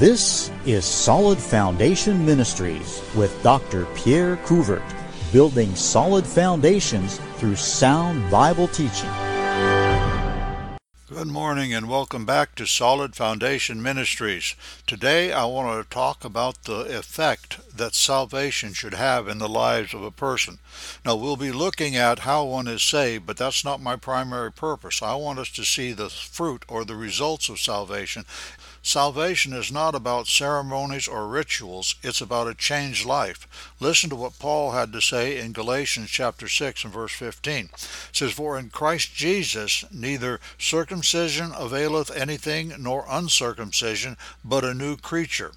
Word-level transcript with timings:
This 0.00 0.50
is 0.64 0.86
Solid 0.86 1.36
Foundation 1.36 2.24
Ministries 2.24 3.02
with 3.14 3.42
Dr. 3.42 3.84
Pierre 3.94 4.38
Couvert, 4.46 4.82
building 5.30 5.74
solid 5.74 6.24
foundations 6.24 7.20
through 7.36 7.56
sound 7.56 8.30
Bible 8.30 8.66
teaching. 8.68 9.10
Good 11.12 11.26
morning 11.26 11.74
and 11.74 11.86
welcome 11.86 12.24
back 12.24 12.54
to 12.54 12.66
Solid 12.66 13.14
Foundation 13.14 13.82
Ministries. 13.82 14.54
Today 14.86 15.32
I 15.32 15.44
want 15.44 15.84
to 15.84 15.90
talk 15.90 16.24
about 16.24 16.64
the 16.64 16.96
effect 16.98 17.58
that 17.76 17.94
salvation 17.94 18.72
should 18.72 18.94
have 18.94 19.28
in 19.28 19.36
the 19.36 19.48
lives 19.48 19.92
of 19.92 20.02
a 20.02 20.10
person. 20.10 20.60
Now 21.04 21.16
we'll 21.16 21.36
be 21.36 21.52
looking 21.52 21.94
at 21.94 22.20
how 22.20 22.44
one 22.44 22.68
is 22.68 22.82
saved, 22.82 23.26
but 23.26 23.36
that's 23.36 23.66
not 23.66 23.82
my 23.82 23.96
primary 23.96 24.50
purpose. 24.50 25.02
I 25.02 25.14
want 25.16 25.38
us 25.40 25.50
to 25.50 25.64
see 25.64 25.92
the 25.92 26.08
fruit 26.08 26.64
or 26.68 26.86
the 26.86 26.96
results 26.96 27.50
of 27.50 27.60
salvation 27.60 28.24
Salvation 28.82 29.52
is 29.52 29.70
not 29.70 29.94
about 29.94 30.26
ceremonies 30.26 31.06
or 31.06 31.28
rituals, 31.28 31.96
it's 32.02 32.22
about 32.22 32.48
a 32.48 32.54
changed 32.54 33.04
life. 33.04 33.46
Listen 33.78 34.08
to 34.08 34.16
what 34.16 34.38
Paul 34.38 34.72
had 34.72 34.90
to 34.94 35.02
say 35.02 35.38
in 35.38 35.52
Galatians 35.52 36.08
chapter 36.08 36.48
6 36.48 36.84
and 36.84 36.92
verse 36.92 37.12
15. 37.12 37.66
It 37.66 37.88
says, 38.12 38.32
For 38.32 38.58
in 38.58 38.70
Christ 38.70 39.14
Jesus 39.14 39.84
neither 39.92 40.40
circumcision 40.58 41.52
availeth 41.54 42.10
anything 42.10 42.72
nor 42.78 43.04
uncircumcision, 43.06 44.16
but 44.42 44.64
a 44.64 44.72
new 44.72 44.96
creature. 44.96 45.52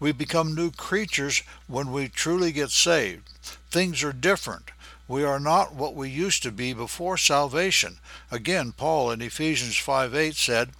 We 0.00 0.10
become 0.10 0.54
new 0.54 0.72
creatures 0.72 1.42
when 1.68 1.92
we 1.92 2.08
truly 2.08 2.50
get 2.50 2.70
saved. 2.70 3.28
Things 3.70 4.02
are 4.02 4.12
different. 4.12 4.72
We 5.08 5.22
are 5.22 5.38
not 5.38 5.72
what 5.72 5.94
we 5.94 6.10
used 6.10 6.42
to 6.42 6.50
be 6.50 6.72
before 6.72 7.16
salvation. 7.16 7.98
Again, 8.30 8.72
Paul 8.72 9.12
in 9.12 9.22
Ephesians 9.22 9.76
5 9.76 10.16
8 10.16 10.34
said, 10.34 10.70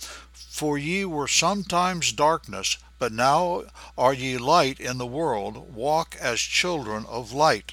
for 0.56 0.78
ye 0.78 1.04
were 1.04 1.28
sometimes 1.28 2.12
darkness, 2.12 2.78
but 2.98 3.12
now 3.12 3.62
are 3.98 4.14
ye 4.14 4.38
light 4.38 4.80
in 4.80 4.96
the 4.96 5.04
world. 5.04 5.74
Walk 5.74 6.16
as 6.18 6.40
children 6.40 7.04
of 7.10 7.30
light. 7.30 7.72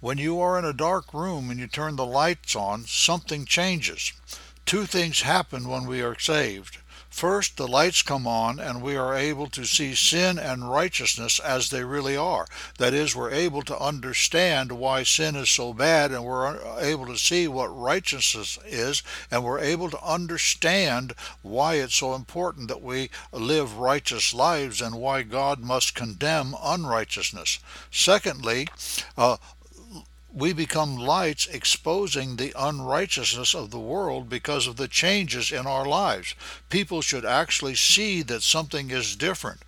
When 0.00 0.16
you 0.16 0.40
are 0.40 0.58
in 0.58 0.64
a 0.64 0.72
dark 0.72 1.12
room 1.12 1.50
and 1.50 1.60
you 1.60 1.66
turn 1.66 1.96
the 1.96 2.06
lights 2.06 2.56
on, 2.56 2.86
something 2.86 3.44
changes. 3.44 4.14
Two 4.64 4.86
things 4.86 5.20
happen 5.20 5.68
when 5.68 5.84
we 5.84 6.00
are 6.00 6.18
saved. 6.18 6.78
First, 7.12 7.58
the 7.58 7.68
lights 7.68 8.00
come 8.00 8.26
on 8.26 8.58
and 8.58 8.82
we 8.82 8.96
are 8.96 9.14
able 9.14 9.46
to 9.48 9.66
see 9.66 9.94
sin 9.94 10.38
and 10.38 10.70
righteousness 10.70 11.38
as 11.38 11.68
they 11.68 11.84
really 11.84 12.16
are. 12.16 12.46
That 12.78 12.94
is, 12.94 13.14
we're 13.14 13.30
able 13.30 13.60
to 13.62 13.78
understand 13.78 14.72
why 14.72 15.02
sin 15.02 15.36
is 15.36 15.50
so 15.50 15.74
bad 15.74 16.10
and 16.10 16.24
we're 16.24 16.58
able 16.80 17.06
to 17.06 17.18
see 17.18 17.46
what 17.46 17.66
righteousness 17.66 18.58
is 18.66 19.02
and 19.30 19.44
we're 19.44 19.60
able 19.60 19.90
to 19.90 20.02
understand 20.02 21.14
why 21.42 21.74
it's 21.74 21.94
so 21.94 22.14
important 22.14 22.68
that 22.68 22.82
we 22.82 23.10
live 23.30 23.76
righteous 23.76 24.32
lives 24.32 24.80
and 24.80 24.96
why 24.96 25.22
God 25.22 25.60
must 25.60 25.94
condemn 25.94 26.56
unrighteousness. 26.62 27.58
Secondly, 27.90 28.68
uh, 29.18 29.36
we 30.34 30.52
become 30.52 30.96
lights 30.96 31.46
exposing 31.46 32.36
the 32.36 32.54
unrighteousness 32.58 33.54
of 33.54 33.70
the 33.70 33.78
world 33.78 34.28
because 34.30 34.66
of 34.66 34.76
the 34.76 34.88
changes 34.88 35.52
in 35.52 35.66
our 35.66 35.86
lives. 35.86 36.34
People 36.70 37.02
should 37.02 37.24
actually 37.24 37.74
see 37.74 38.22
that 38.22 38.42
something 38.42 38.90
is 38.90 39.14
different. 39.14 39.60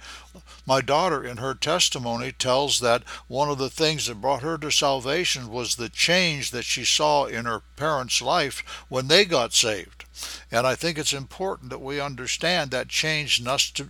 My 0.67 0.81
daughter, 0.81 1.23
in 1.23 1.37
her 1.37 1.55
testimony, 1.55 2.33
tells 2.33 2.81
that 2.81 3.03
one 3.29 3.51
of 3.51 3.59
the 3.59 3.69
things 3.69 4.07
that 4.07 4.23
brought 4.23 4.42
her 4.42 4.57
to 4.59 4.70
salvation 4.70 5.51
was 5.51 5.77
the 5.77 5.91
change 5.91 6.51
that 6.53 6.65
she 6.65 6.85
saw 6.85 7.27
in 7.27 7.45
her 7.45 7.61
parents' 7.77 8.23
life 8.23 8.85
when 8.89 9.09
they 9.09 9.27
got 9.27 9.53
saved. 9.53 10.07
And 10.51 10.67
I 10.67 10.75
think 10.75 10.97
it's 10.97 11.12
important 11.12 11.69
that 11.70 11.83
we 11.83 12.01
understand 12.01 12.70
that 12.70 12.89
change 12.89 13.42
must, 13.42 13.83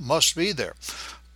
must 0.00 0.36
be 0.36 0.52
there. 0.52 0.74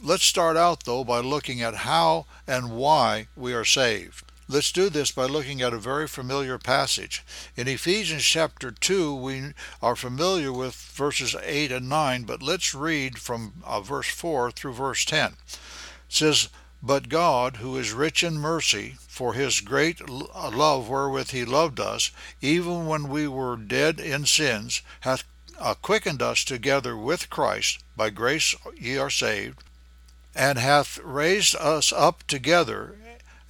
Let's 0.00 0.24
start 0.24 0.56
out, 0.56 0.84
though, 0.84 1.02
by 1.02 1.18
looking 1.18 1.60
at 1.62 1.74
how 1.74 2.26
and 2.46 2.76
why 2.76 3.26
we 3.36 3.52
are 3.52 3.64
saved. 3.64 4.30
Let's 4.46 4.72
do 4.72 4.90
this 4.90 5.10
by 5.10 5.24
looking 5.24 5.62
at 5.62 5.72
a 5.72 5.78
very 5.78 6.06
familiar 6.06 6.58
passage. 6.58 7.24
In 7.56 7.66
Ephesians 7.66 8.24
chapter 8.24 8.70
2, 8.70 9.14
we 9.14 9.54
are 9.80 9.96
familiar 9.96 10.52
with 10.52 10.74
verses 10.74 11.34
8 11.42 11.72
and 11.72 11.88
9, 11.88 12.24
but 12.24 12.42
let's 12.42 12.74
read 12.74 13.18
from 13.18 13.62
uh, 13.64 13.80
verse 13.80 14.08
4 14.08 14.50
through 14.50 14.74
verse 14.74 15.06
10. 15.06 15.32
It 15.32 15.58
says, 16.10 16.48
But 16.82 17.08
God, 17.08 17.56
who 17.56 17.78
is 17.78 17.92
rich 17.92 18.22
in 18.22 18.34
mercy, 18.34 18.96
for 19.08 19.32
his 19.32 19.62
great 19.62 20.02
uh, 20.02 20.50
love 20.50 20.90
wherewith 20.90 21.30
he 21.30 21.46
loved 21.46 21.80
us, 21.80 22.10
even 22.42 22.84
when 22.86 23.08
we 23.08 23.26
were 23.26 23.56
dead 23.56 23.98
in 23.98 24.26
sins, 24.26 24.82
hath 25.00 25.24
uh, 25.58 25.72
quickened 25.72 26.20
us 26.20 26.44
together 26.44 26.94
with 26.98 27.30
Christ. 27.30 27.82
By 27.96 28.10
grace 28.10 28.54
ye 28.78 28.98
are 28.98 29.08
saved, 29.08 29.64
and 30.34 30.58
hath 30.58 30.98
raised 30.98 31.56
us 31.56 31.94
up 31.94 32.26
together 32.26 32.96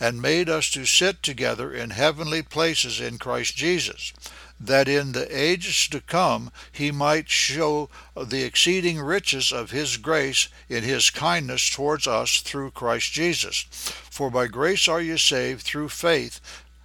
and 0.00 0.20
made 0.20 0.48
us 0.48 0.70
to 0.70 0.84
sit 0.84 1.22
together 1.22 1.72
in 1.72 1.90
heavenly 1.90 2.42
places 2.42 3.00
in 3.00 3.18
Christ 3.18 3.56
Jesus, 3.56 4.12
that 4.58 4.88
in 4.88 5.12
the 5.12 5.26
ages 5.36 5.88
to 5.88 6.00
come 6.00 6.50
he 6.72 6.90
might 6.90 7.28
show 7.28 7.88
the 8.16 8.42
exceeding 8.42 9.00
riches 9.00 9.52
of 9.52 9.70
his 9.70 9.96
grace 9.96 10.48
in 10.68 10.84
his 10.84 11.10
kindness 11.10 11.70
towards 11.70 12.06
us 12.06 12.40
through 12.40 12.70
Christ 12.70 13.12
Jesus. 13.12 13.66
For 14.10 14.30
by 14.30 14.46
grace 14.46 14.88
are 14.88 15.00
ye 15.00 15.16
saved 15.16 15.62
through 15.62 15.88
faith, 15.88 16.40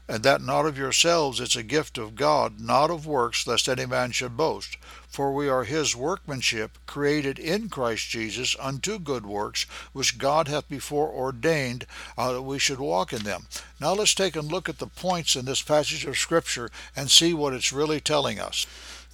and 0.10 0.24
that 0.24 0.42
not 0.42 0.66
of 0.66 0.76
yourselves, 0.76 1.40
it's 1.40 1.56
a 1.56 1.62
gift 1.62 2.00
of 2.00 2.16
God, 2.16 2.60
not 2.60 2.90
of 2.90 3.06
works, 3.06 3.46
lest 3.46 3.70
any 3.70 3.86
man 3.86 4.12
should 4.12 4.36
boast. 4.36 4.76
For 5.08 5.32
we 5.32 5.48
are 5.48 5.66
his 5.66 5.96
workmanship, 5.96 6.80
created 6.88 7.38
in 7.38 7.70
Christ 7.70 8.10
Jesus 8.10 8.56
unto 8.60 8.98
good 8.98 9.28
works, 9.28 9.68
which 9.94 10.18
God 10.18 10.48
hath 10.48 10.68
before 10.68 11.10
ordained 11.10 11.86
uh, 12.18 12.34
that 12.34 12.42
we 12.42 12.58
should 12.58 12.80
walk 12.80 13.14
in 13.14 13.22
them. 13.22 13.46
Now 13.80 13.94
let's 13.94 14.16
take 14.16 14.36
a 14.36 14.42
look 14.42 14.68
at 14.68 14.80
the 14.80 14.88
points 14.88 15.36
in 15.36 15.46
this 15.46 15.62
passage 15.62 16.06
of 16.06 16.18
Scripture 16.18 16.72
and 16.96 17.12
see 17.12 17.36
what 17.36 17.54
it's 17.54 17.72
really 17.72 18.02
telling 18.02 18.40
us. 18.40 18.66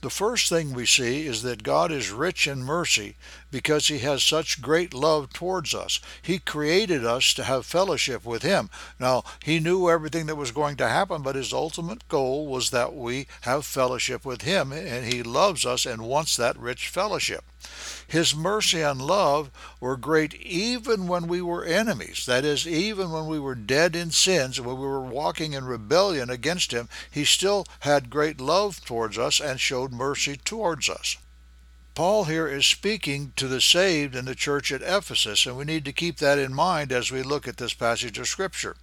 The 0.01 0.09
first 0.09 0.49
thing 0.49 0.73
we 0.73 0.85
see 0.85 1.25
is 1.25 1.41
that 1.41 1.63
God 1.63 1.91
is 1.91 2.11
rich 2.11 2.47
in 2.47 2.63
mercy 2.63 3.15
because 3.55 3.87
he 3.87 3.99
has 3.99 4.21
such 4.21 4.61
great 4.61 4.93
love 4.93 5.31
towards 5.31 5.73
us. 5.73 6.01
He 6.21 6.39
created 6.39 7.05
us 7.05 7.33
to 7.35 7.45
have 7.45 7.65
fellowship 7.65 8.25
with 8.25 8.43
him. 8.43 8.69
Now, 8.99 9.23
he 9.45 9.61
knew 9.61 9.89
everything 9.89 10.25
that 10.25 10.35
was 10.35 10.51
going 10.51 10.75
to 10.75 10.89
happen, 10.89 11.21
but 11.21 11.37
his 11.37 11.53
ultimate 11.53 12.05
goal 12.09 12.47
was 12.47 12.71
that 12.71 12.93
we 12.93 13.27
have 13.43 13.65
fellowship 13.65 14.25
with 14.25 14.41
him, 14.41 14.73
and 14.73 15.05
he 15.05 15.23
loves 15.23 15.65
us 15.65 15.85
and 15.85 16.01
wants 16.01 16.35
that 16.35 16.59
rich 16.59 16.89
fellowship. 16.89 17.45
His 18.05 18.35
mercy 18.35 18.81
and 18.81 19.01
love 19.01 19.51
were 19.79 19.95
great 19.95 20.33
even 20.33 21.07
when 21.07 21.25
we 21.25 21.41
were 21.41 21.63
enemies. 21.63 22.25
That 22.25 22.43
is, 22.43 22.67
even 22.67 23.09
when 23.09 23.25
we 23.25 23.39
were 23.39 23.55
dead 23.55 23.95
in 23.95 24.11
sins, 24.11 24.59
when 24.59 24.75
we 24.75 24.85
were 24.85 24.99
walking 24.99 25.53
in 25.53 25.63
rebellion 25.63 26.29
against 26.29 26.73
Him, 26.73 26.89
He 27.09 27.23
still 27.23 27.65
had 27.79 28.09
great 28.09 28.41
love 28.41 28.83
towards 28.83 29.17
us 29.17 29.39
and 29.39 29.61
showed 29.61 29.93
mercy 29.93 30.35
towards 30.35 30.89
us. 30.89 31.15
Paul 31.95 32.25
here 32.25 32.45
is 32.45 32.65
speaking 32.65 33.31
to 33.37 33.47
the 33.47 33.61
saved 33.61 34.15
in 34.15 34.25
the 34.25 34.35
church 34.35 34.69
at 34.73 34.81
Ephesus, 34.81 35.45
and 35.45 35.55
we 35.55 35.63
need 35.63 35.85
to 35.85 35.93
keep 35.93 36.17
that 36.17 36.37
in 36.37 36.53
mind 36.53 36.91
as 36.91 37.09
we 37.09 37.23
look 37.23 37.47
at 37.47 37.55
this 37.55 37.73
passage 37.73 38.19
of 38.19 38.27
Scripture. 38.27 38.75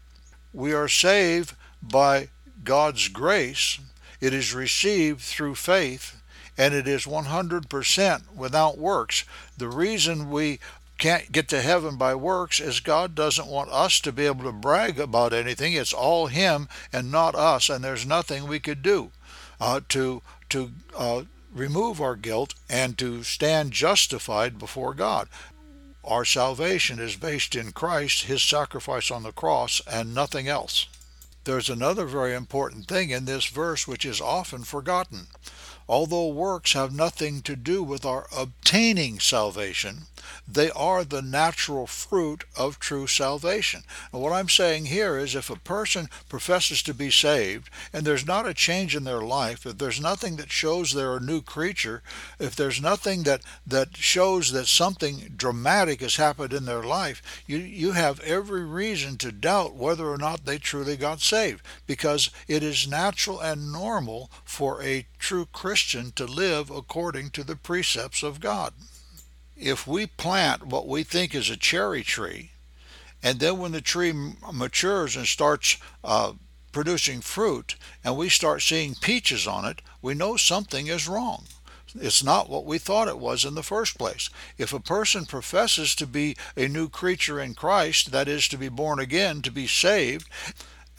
We 0.50 0.73
are 0.73 0.89
saved 0.89 1.55
by 1.83 2.31
God's 2.65 3.09
grace, 3.09 3.78
it 4.23 4.33
is 4.33 4.55
received 4.55 5.21
through 5.21 5.56
faith, 5.56 6.23
and 6.56 6.73
it 6.73 6.89
is 6.89 7.05
100% 7.05 8.34
without 8.34 8.78
works. 8.78 9.25
The 9.59 9.69
reason 9.69 10.31
we 10.31 10.59
can't 10.97 11.33
get 11.33 11.49
to 11.49 11.61
heaven 11.61 11.97
by 11.97 12.15
works 12.15 12.61
is 12.61 12.81
God 12.81 13.15
doesn't 13.15 13.49
want 13.49 13.71
us 13.71 14.00
to 14.00 14.12
be 14.12 14.25
able 14.25 14.44
to 14.44 14.53
brag 14.53 14.99
about 14.99 15.34
anything. 15.34 15.75
It's 15.75 15.93
all 15.93 16.29
Him 16.29 16.67
and 16.93 17.12
not 17.12 17.34
us, 17.34 17.69
and 17.69 17.84
there's 17.84 18.06
nothing 18.06 18.47
we 18.47 18.61
could 18.61 18.81
do 18.81 19.11
uh, 19.61 19.81
to 19.91 20.23
to 20.50 20.71
uh, 20.97 21.23
remove 21.53 22.01
our 22.01 22.17
guilt 22.17 22.55
and 22.69 22.97
to 22.99 23.23
stand 23.23 23.73
justified 23.73 24.59
before 24.59 24.95
God. 24.95 25.29
Our 26.05 26.25
salvation 26.25 26.99
is 26.99 27.17
based 27.17 27.55
in 27.55 27.73
Christ, 27.73 28.25
His 28.25 28.43
sacrifice 28.43 29.11
on 29.11 29.23
the 29.23 29.32
cross, 29.32 29.81
and 29.87 30.15
nothing 30.15 30.49
else. 30.49 30.87
There's 31.44 31.69
another 31.69 32.06
very 32.06 32.35
important 32.35 32.87
thing 32.87 33.11
in 33.11 33.25
this 33.25 33.47
verse 33.47 33.87
which 33.87 34.05
is 34.05 34.21
often 34.21 34.65
forgotten. 34.65 35.26
Although 35.88 36.29
works 36.29 36.73
have 36.73 36.93
nothing 36.93 37.43
to 37.43 37.56
do 37.56 37.82
with 37.82 38.05
our 38.05 38.26
obtaining 38.37 39.21
salvation, 39.21 40.06
they 40.47 40.71
are 40.71 41.05
the 41.05 41.23
natural 41.23 41.87
fruit 41.87 42.45
of 42.57 42.79
true 42.79 43.07
salvation. 43.07 43.83
And 44.13 44.23
what 44.23 44.33
I'm 44.33 44.49
saying 44.49 44.87
here 44.87 45.19
is 45.19 45.35
if 45.35 45.51
a 45.51 45.57
person 45.57 46.09
professes 46.29 46.83
to 46.85 46.95
be 46.95 47.11
saved 47.11 47.71
and 47.93 48.05
there's 48.05 48.27
not 48.27 48.47
a 48.47 48.55
change 48.55 48.95
in 48.97 49.05
their 49.05 49.21
life, 49.21 49.67
if 49.67 49.79
there's 49.79 50.01
nothing 50.01 50.37
that 50.37 50.53
shows 50.53 50.93
they're 50.93 51.17
a 51.17 51.21
new 51.21 51.43
creature, 51.43 52.03
if 52.39 52.55
there's 52.57 52.81
nothing 52.81 53.23
that, 53.25 53.43
that 53.67 53.97
shows 53.97 54.53
that 54.53 54.67
something 54.67 55.33
dramatic 55.37 56.01
has 56.01 56.17
happened 56.17 56.53
in 56.53 56.65
their 56.65 56.83
life, 56.83 57.43
you, 57.47 57.59
you 57.59 57.93
have 57.93 58.21
every 58.21 58.65
reason 58.65 59.17
to 59.19 59.33
doubt 59.33 59.75
whether 59.75 60.07
or 60.07 60.19
not 60.19 60.45
they 60.45 60.59
truly 60.59 60.97
got 60.97 61.21
saved 61.21 61.65
because 61.87 62.31
it 62.49 62.63
is 62.63 62.89
natural 62.89 63.41
and 63.41 63.73
normal 63.73 64.31
for 64.45 64.83
a 64.83 65.07
true 65.19 65.47
Christian 65.53 66.13
to 66.13 66.27
live 66.27 66.71
according 66.71 67.31
to 67.31 67.45
the 67.45 67.57
precepts 67.57 68.23
of 68.23 68.41
God. 68.41 68.73
If 69.56 69.87
we 69.87 70.06
plant 70.06 70.66
what 70.66 70.88
we 70.88 71.02
think 71.02 71.34
is 71.34 71.50
a 71.50 71.56
cherry 71.56 72.02
tree, 72.02 72.50
and 73.22 73.38
then 73.38 73.58
when 73.58 73.72
the 73.72 73.81
tree 73.81 74.12
matures 74.52 75.16
and 75.16 75.26
starts 75.26 75.76
uh, 76.02 76.32
producing 76.72 77.20
fruit, 77.20 77.76
and 78.04 78.16
we 78.16 78.28
start 78.28 78.62
seeing 78.62 78.94
peaches 78.94 79.46
on 79.46 79.64
it, 79.64 79.81
we 80.00 80.14
know 80.14 80.37
something 80.37 80.88
is 80.88 81.06
wrong. 81.06 81.46
It's 81.94 82.25
not 82.25 82.49
what 82.49 82.64
we 82.64 82.78
thought 82.78 83.08
it 83.08 83.19
was 83.19 83.44
in 83.44 83.54
the 83.54 83.62
first 83.62 83.99
place. 83.99 84.31
If 84.56 84.72
a 84.72 84.81
person 84.81 85.26
professes 85.26 85.94
to 85.96 86.06
be 86.06 86.37
a 86.56 86.66
new 86.66 86.88
creature 86.88 87.38
in 87.38 87.54
Christ, 87.54 88.12
that 88.12 88.28
is, 88.28 88.49
to 88.49 88.56
be 88.56 88.69
born 88.70 88.99
again, 88.99 89.43
to 89.43 89.50
be 89.50 89.66
saved, 89.66 90.26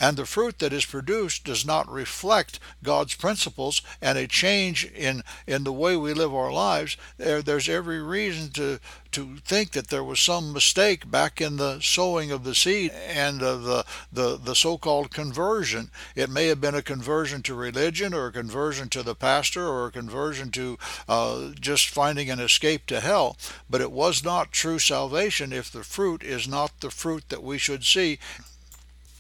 and 0.04 0.18
the 0.18 0.26
fruit 0.26 0.60
that 0.60 0.74
is 0.74 0.86
produced 0.86 1.46
does 1.46 1.66
not 1.66 1.90
reflect 1.90 2.60
God's 2.84 3.16
principles 3.16 3.82
and 4.02 4.18
a 4.18 4.28
change 4.28 4.84
in 4.84 5.24
in 5.48 5.64
the 5.64 5.72
way 5.72 5.96
we 5.96 6.14
live 6.14 6.36
our 6.36 6.52
lives, 6.52 6.98
there, 7.18 7.42
there's 7.42 7.70
every 7.70 8.02
reason 8.04 8.50
to 8.52 8.82
to 9.14 9.38
think 9.46 9.72
that 9.72 9.88
there 9.88 10.04
was 10.04 10.20
some 10.20 10.52
mistake 10.52 11.10
back 11.10 11.40
in 11.40 11.56
the 11.56 11.80
sowing 11.80 12.32
of 12.32 12.44
the 12.44 12.56
seed 12.56 12.92
and 13.08 13.40
the, 13.40 13.86
the, 14.12 14.38
the 14.38 14.56
so-called 14.56 15.12
conversion. 15.12 15.92
It 16.16 16.32
may 16.32 16.48
have 16.48 16.60
been 16.60 16.74
a 16.74 16.82
conversion 16.82 17.44
to 17.44 17.54
religion 17.54 18.14
or 18.16 18.26
a 18.26 18.32
conversion 18.32 18.90
to 18.90 19.04
the 19.04 19.14
pastor 19.14 19.68
or 19.68 19.86
a 19.86 19.92
conversion 19.92 20.50
to 20.52 20.80
uh, 21.08 21.52
just 21.60 21.90
finding 21.90 22.32
an 22.32 22.40
escape 22.40 22.88
to 22.88 23.02
hell, 23.02 23.38
but 23.70 23.82
it 23.82 23.92
was 23.92 24.24
not 24.24 24.52
true 24.52 24.80
salvation 24.80 25.54
if 25.54 25.72
the 25.72 25.84
fruit 25.84 26.24
is 26.24 26.48
not 26.48 26.80
the 26.80 26.90
fruit 26.90 27.30
that 27.30 27.44
we 27.44 27.60
should 27.60 27.84
see 27.84 28.18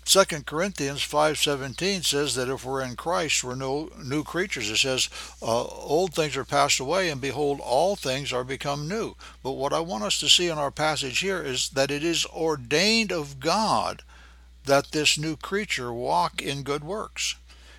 2 0.05 0.45
Corinthians 0.45 1.01
5:17 1.01 2.03
says 2.03 2.35
that 2.35 2.49
if 2.49 2.65
we're 2.65 2.81
in 2.81 2.95
Christ, 2.95 3.43
we're 3.43 3.55
no 3.55 3.89
new 3.97 4.23
creatures. 4.23 4.69
It 4.69 4.77
says, 4.77 5.09
uh, 5.41 5.63
"Old 5.63 6.13
things 6.13 6.35
are 6.35 6.43
passed 6.43 6.79
away, 6.79 7.09
and 7.09 7.21
behold, 7.21 7.59
all 7.61 7.95
things 7.95 8.33
are 8.33 8.43
become 8.43 8.87
new." 8.87 9.15
But 9.41 9.51
what 9.51 9.73
I 9.73 9.79
want 9.79 10.03
us 10.03 10.19
to 10.19 10.29
see 10.29 10.49
in 10.49 10.57
our 10.57 10.71
passage 10.71 11.19
here 11.19 11.41
is 11.41 11.69
that 11.69 11.91
it 11.91 12.03
is 12.03 12.25
ordained 12.25 13.11
of 13.11 13.39
God 13.39 14.03
that 14.65 14.91
this 14.91 15.17
new 15.17 15.35
creature 15.35 15.91
walk 15.91 16.41
in 16.41 16.63
good 16.63 16.83
works. 16.83 17.35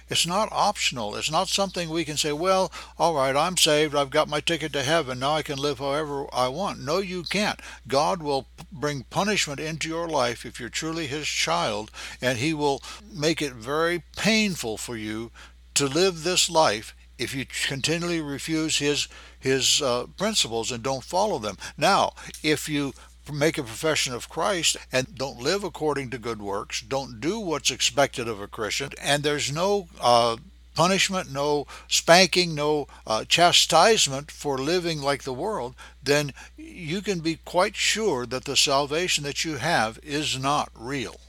It's 0.09 0.27
not 0.27 0.49
optional. 0.53 1.17
It's 1.17 1.31
not 1.31 1.49
something 1.49 1.89
we 1.89 2.05
can 2.05 2.17
say, 2.17 2.33
well, 2.33 2.71
all 2.99 3.15
right, 3.15 3.35
I'm 3.35 3.57
saved. 3.57 3.95
I've 3.95 4.11
got 4.11 4.29
my 4.29 4.41
ticket 4.41 4.73
to 4.75 4.83
heaven. 4.83 5.19
Now 5.19 5.35
I 5.35 5.43
can 5.43 5.59
live 5.59 5.79
however 5.79 6.27
I 6.33 6.49
want. 6.49 6.81
No, 6.81 6.99
you 6.99 7.23
can't. 7.23 7.61
God 7.89 8.23
will 8.23 8.47
bring 8.71 9.05
punishment 9.05 9.61
into 9.61 9.89
your 9.89 10.09
life 10.09 10.45
if 10.45 10.61
you're 10.61 10.69
truly 10.69 11.07
His 11.07 11.27
child, 11.27 11.91
and 12.21 12.39
He 12.39 12.53
will 12.53 12.83
make 13.13 13.41
it 13.41 13.53
very 13.53 14.03
painful 14.17 14.77
for 14.77 14.97
you 14.97 15.31
to 15.75 15.87
live 15.87 16.23
this 16.23 16.51
life 16.51 16.95
if 17.19 17.35
you 17.35 17.47
continually 17.47 18.21
refuse 18.21 18.79
His 18.79 19.09
His 19.39 19.81
uh, 19.81 20.07
principles 20.17 20.71
and 20.71 20.83
don't 20.83 21.05
follow 21.05 21.39
them. 21.39 21.57
Now, 21.77 22.13
if 22.43 22.69
you 22.69 22.93
make 23.33 23.59
a 23.59 23.63
profession 23.63 24.13
of 24.13 24.29
Christ 24.29 24.77
and 24.93 25.15
don't 25.15 25.41
live 25.41 25.65
according 25.65 26.11
to 26.11 26.19
good 26.19 26.43
works, 26.43 26.81
don't 26.81 27.21
do 27.21 27.39
what's 27.41 27.71
expected 27.71 28.29
of 28.29 28.41
a 28.41 28.47
Christian, 28.47 28.91
and 29.01 29.23
there's 29.23 29.51
no 29.51 29.89
uh, 30.01 30.37
punishment, 30.75 31.31
no 31.31 31.67
spanking, 31.89 32.55
no 32.55 32.87
uh, 33.07 33.25
chastisement 33.25 34.31
for 34.31 34.59
living 34.59 35.01
like 35.01 35.23
the 35.23 35.33
world, 35.33 35.75
then 36.03 36.33
you 36.57 37.01
can 37.01 37.21
be 37.21 37.39
quite 37.45 37.77
sure 37.77 38.27
that 38.27 38.45
the 38.45 38.57
salvation 38.57 39.25
that 39.25 39.45
you 39.45 39.57
have 39.57 39.99
is 40.03 40.39
not 40.39 40.71
real. 40.75 41.21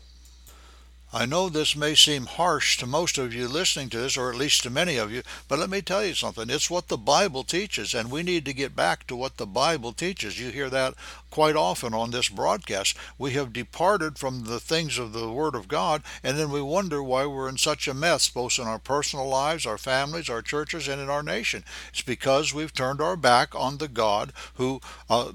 I 1.15 1.25
know 1.25 1.47
this 1.47 1.77
may 1.77 1.95
seem 1.95 2.25
harsh 2.25 2.77
to 2.77 2.85
most 2.85 3.17
of 3.17 3.33
you 3.33 3.47
listening 3.47 3.87
to 3.91 3.99
this, 3.99 4.17
or 4.17 4.29
at 4.29 4.35
least 4.35 4.63
to 4.63 4.69
many 4.69 4.97
of 4.97 5.13
you, 5.13 5.23
but 5.47 5.57
let 5.57 5.69
me 5.69 5.81
tell 5.81 6.03
you 6.03 6.13
something. 6.13 6.49
It's 6.49 6.69
what 6.69 6.89
the 6.89 6.97
Bible 6.97 7.45
teaches, 7.45 7.93
and 7.93 8.11
we 8.11 8.21
need 8.21 8.43
to 8.43 8.53
get 8.53 8.75
back 8.75 9.07
to 9.07 9.15
what 9.15 9.37
the 9.37 9.45
Bible 9.45 9.93
teaches. 9.93 10.37
You 10.37 10.49
hear 10.49 10.69
that 10.69 10.93
quite 11.31 11.55
often 11.55 11.93
on 11.93 12.11
this 12.11 12.27
broadcast. 12.27 12.97
We 13.17 13.31
have 13.31 13.53
departed 13.53 14.17
from 14.17 14.43
the 14.43 14.59
things 14.59 14.97
of 14.97 15.13
the 15.13 15.31
Word 15.31 15.55
of 15.55 15.69
God, 15.69 16.03
and 16.21 16.37
then 16.37 16.51
we 16.51 16.61
wonder 16.61 17.01
why 17.01 17.25
we're 17.25 17.47
in 17.47 17.57
such 17.57 17.87
a 17.87 17.93
mess, 17.93 18.27
both 18.27 18.59
in 18.59 18.67
our 18.67 18.77
personal 18.77 19.29
lives, 19.29 19.65
our 19.65 19.77
families, 19.77 20.29
our 20.29 20.41
churches, 20.41 20.89
and 20.89 20.99
in 20.99 21.09
our 21.09 21.23
nation. 21.23 21.63
It's 21.91 22.01
because 22.01 22.53
we've 22.53 22.73
turned 22.73 22.99
our 22.99 23.15
back 23.15 23.55
on 23.55 23.77
the 23.77 23.87
God 23.87 24.33
who 24.55 24.81
uh, 25.09 25.31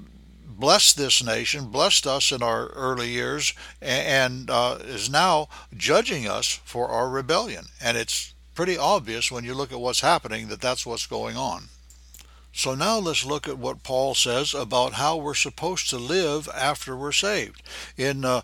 blessed 0.59 0.97
this 0.97 1.23
nation, 1.23 1.67
blessed 1.67 2.05
us 2.05 2.31
in 2.31 2.43
our 2.43 2.67
early 2.67 3.09
years, 3.09 3.53
and 3.81 4.49
uh, 4.49 4.77
is 4.81 5.09
now 5.09 5.47
judging 5.75 6.27
us 6.27 6.59
for 6.63 6.89
our 6.89 7.09
rebellion. 7.09 7.65
And 7.81 7.97
it's 7.97 8.33
pretty 8.53 8.77
obvious 8.77 9.31
when 9.31 9.43
you 9.43 9.53
look 9.53 9.71
at 9.71 9.79
what's 9.79 10.01
happening 10.01 10.47
that 10.47 10.61
that's 10.61 10.85
what's 10.85 11.07
going 11.07 11.37
on. 11.37 11.69
So 12.53 12.75
now 12.75 12.97
let's 12.99 13.25
look 13.25 13.47
at 13.47 13.57
what 13.57 13.83
Paul 13.83 14.13
says 14.13 14.53
about 14.53 14.93
how 14.93 15.15
we're 15.15 15.33
supposed 15.33 15.89
to 15.89 15.97
live 15.97 16.49
after 16.53 16.95
we're 16.97 17.13
saved. 17.13 17.63
In 17.97 18.25
uh, 18.25 18.41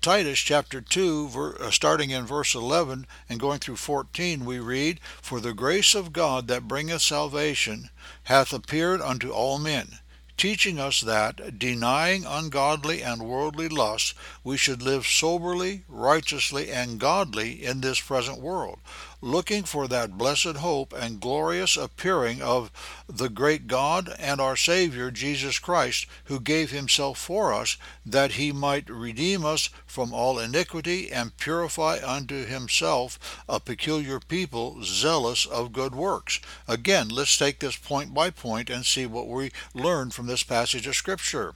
Titus 0.00 0.38
chapter 0.38 0.80
2, 0.80 1.28
ver, 1.28 1.56
uh, 1.60 1.70
starting 1.72 2.10
in 2.10 2.24
verse 2.24 2.54
11 2.54 3.06
and 3.28 3.40
going 3.40 3.58
through 3.58 3.76
14, 3.76 4.44
we 4.44 4.60
read, 4.60 5.00
For 5.20 5.40
the 5.40 5.52
grace 5.52 5.96
of 5.96 6.12
God 6.12 6.46
that 6.46 6.68
bringeth 6.68 7.02
salvation 7.02 7.90
hath 8.24 8.52
appeared 8.52 9.00
unto 9.00 9.30
all 9.30 9.58
men 9.58 9.98
teaching 10.38 10.78
us 10.78 11.00
that, 11.00 11.58
denying 11.58 12.24
ungodly 12.24 13.02
and 13.02 13.20
worldly 13.20 13.68
lusts, 13.68 14.14
we 14.42 14.56
should 14.56 14.80
live 14.80 15.06
soberly, 15.06 15.82
righteously, 15.88 16.70
and 16.70 16.98
godly 16.98 17.64
in 17.64 17.80
this 17.80 18.00
present 18.00 18.40
world, 18.40 18.78
looking 19.20 19.64
for 19.64 19.88
that 19.88 20.16
blessed 20.16 20.56
hope 20.56 20.92
and 20.92 21.20
glorious 21.20 21.76
appearing 21.76 22.40
of 22.40 22.70
the 23.08 23.28
great 23.28 23.66
God 23.66 24.14
and 24.18 24.40
our 24.40 24.56
Savior 24.56 25.10
Jesus 25.10 25.58
Christ, 25.58 26.06
who 26.24 26.40
gave 26.40 26.70
himself 26.70 27.18
for 27.18 27.52
us, 27.52 27.76
that 28.06 28.32
he 28.32 28.52
might 28.52 28.88
redeem 28.88 29.44
us 29.44 29.70
from 29.86 30.12
all 30.12 30.38
iniquity 30.38 31.10
and 31.10 31.36
purify 31.36 31.98
unto 32.04 32.44
himself 32.44 33.42
a 33.48 33.60
peculiar 33.60 34.20
people 34.20 34.82
zealous 34.84 35.46
of 35.46 35.72
good 35.72 35.94
works. 35.94 36.40
Again, 36.66 37.08
let's 37.08 37.36
take 37.36 37.58
this 37.58 37.76
point 37.76 38.14
by 38.14 38.30
point 38.30 38.70
and 38.70 38.86
see 38.86 39.06
what 39.06 39.28
we 39.28 39.50
learn 39.74 40.10
from 40.10 40.26
this 40.26 40.42
passage 40.42 40.86
of 40.86 40.96
Scripture. 40.96 41.54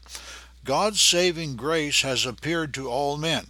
God's 0.65 1.01
saving 1.01 1.57
grace 1.57 2.03
has 2.03 2.25
appeared 2.25 2.73
to 2.75 2.89
all 2.89 3.17
men. 3.17 3.47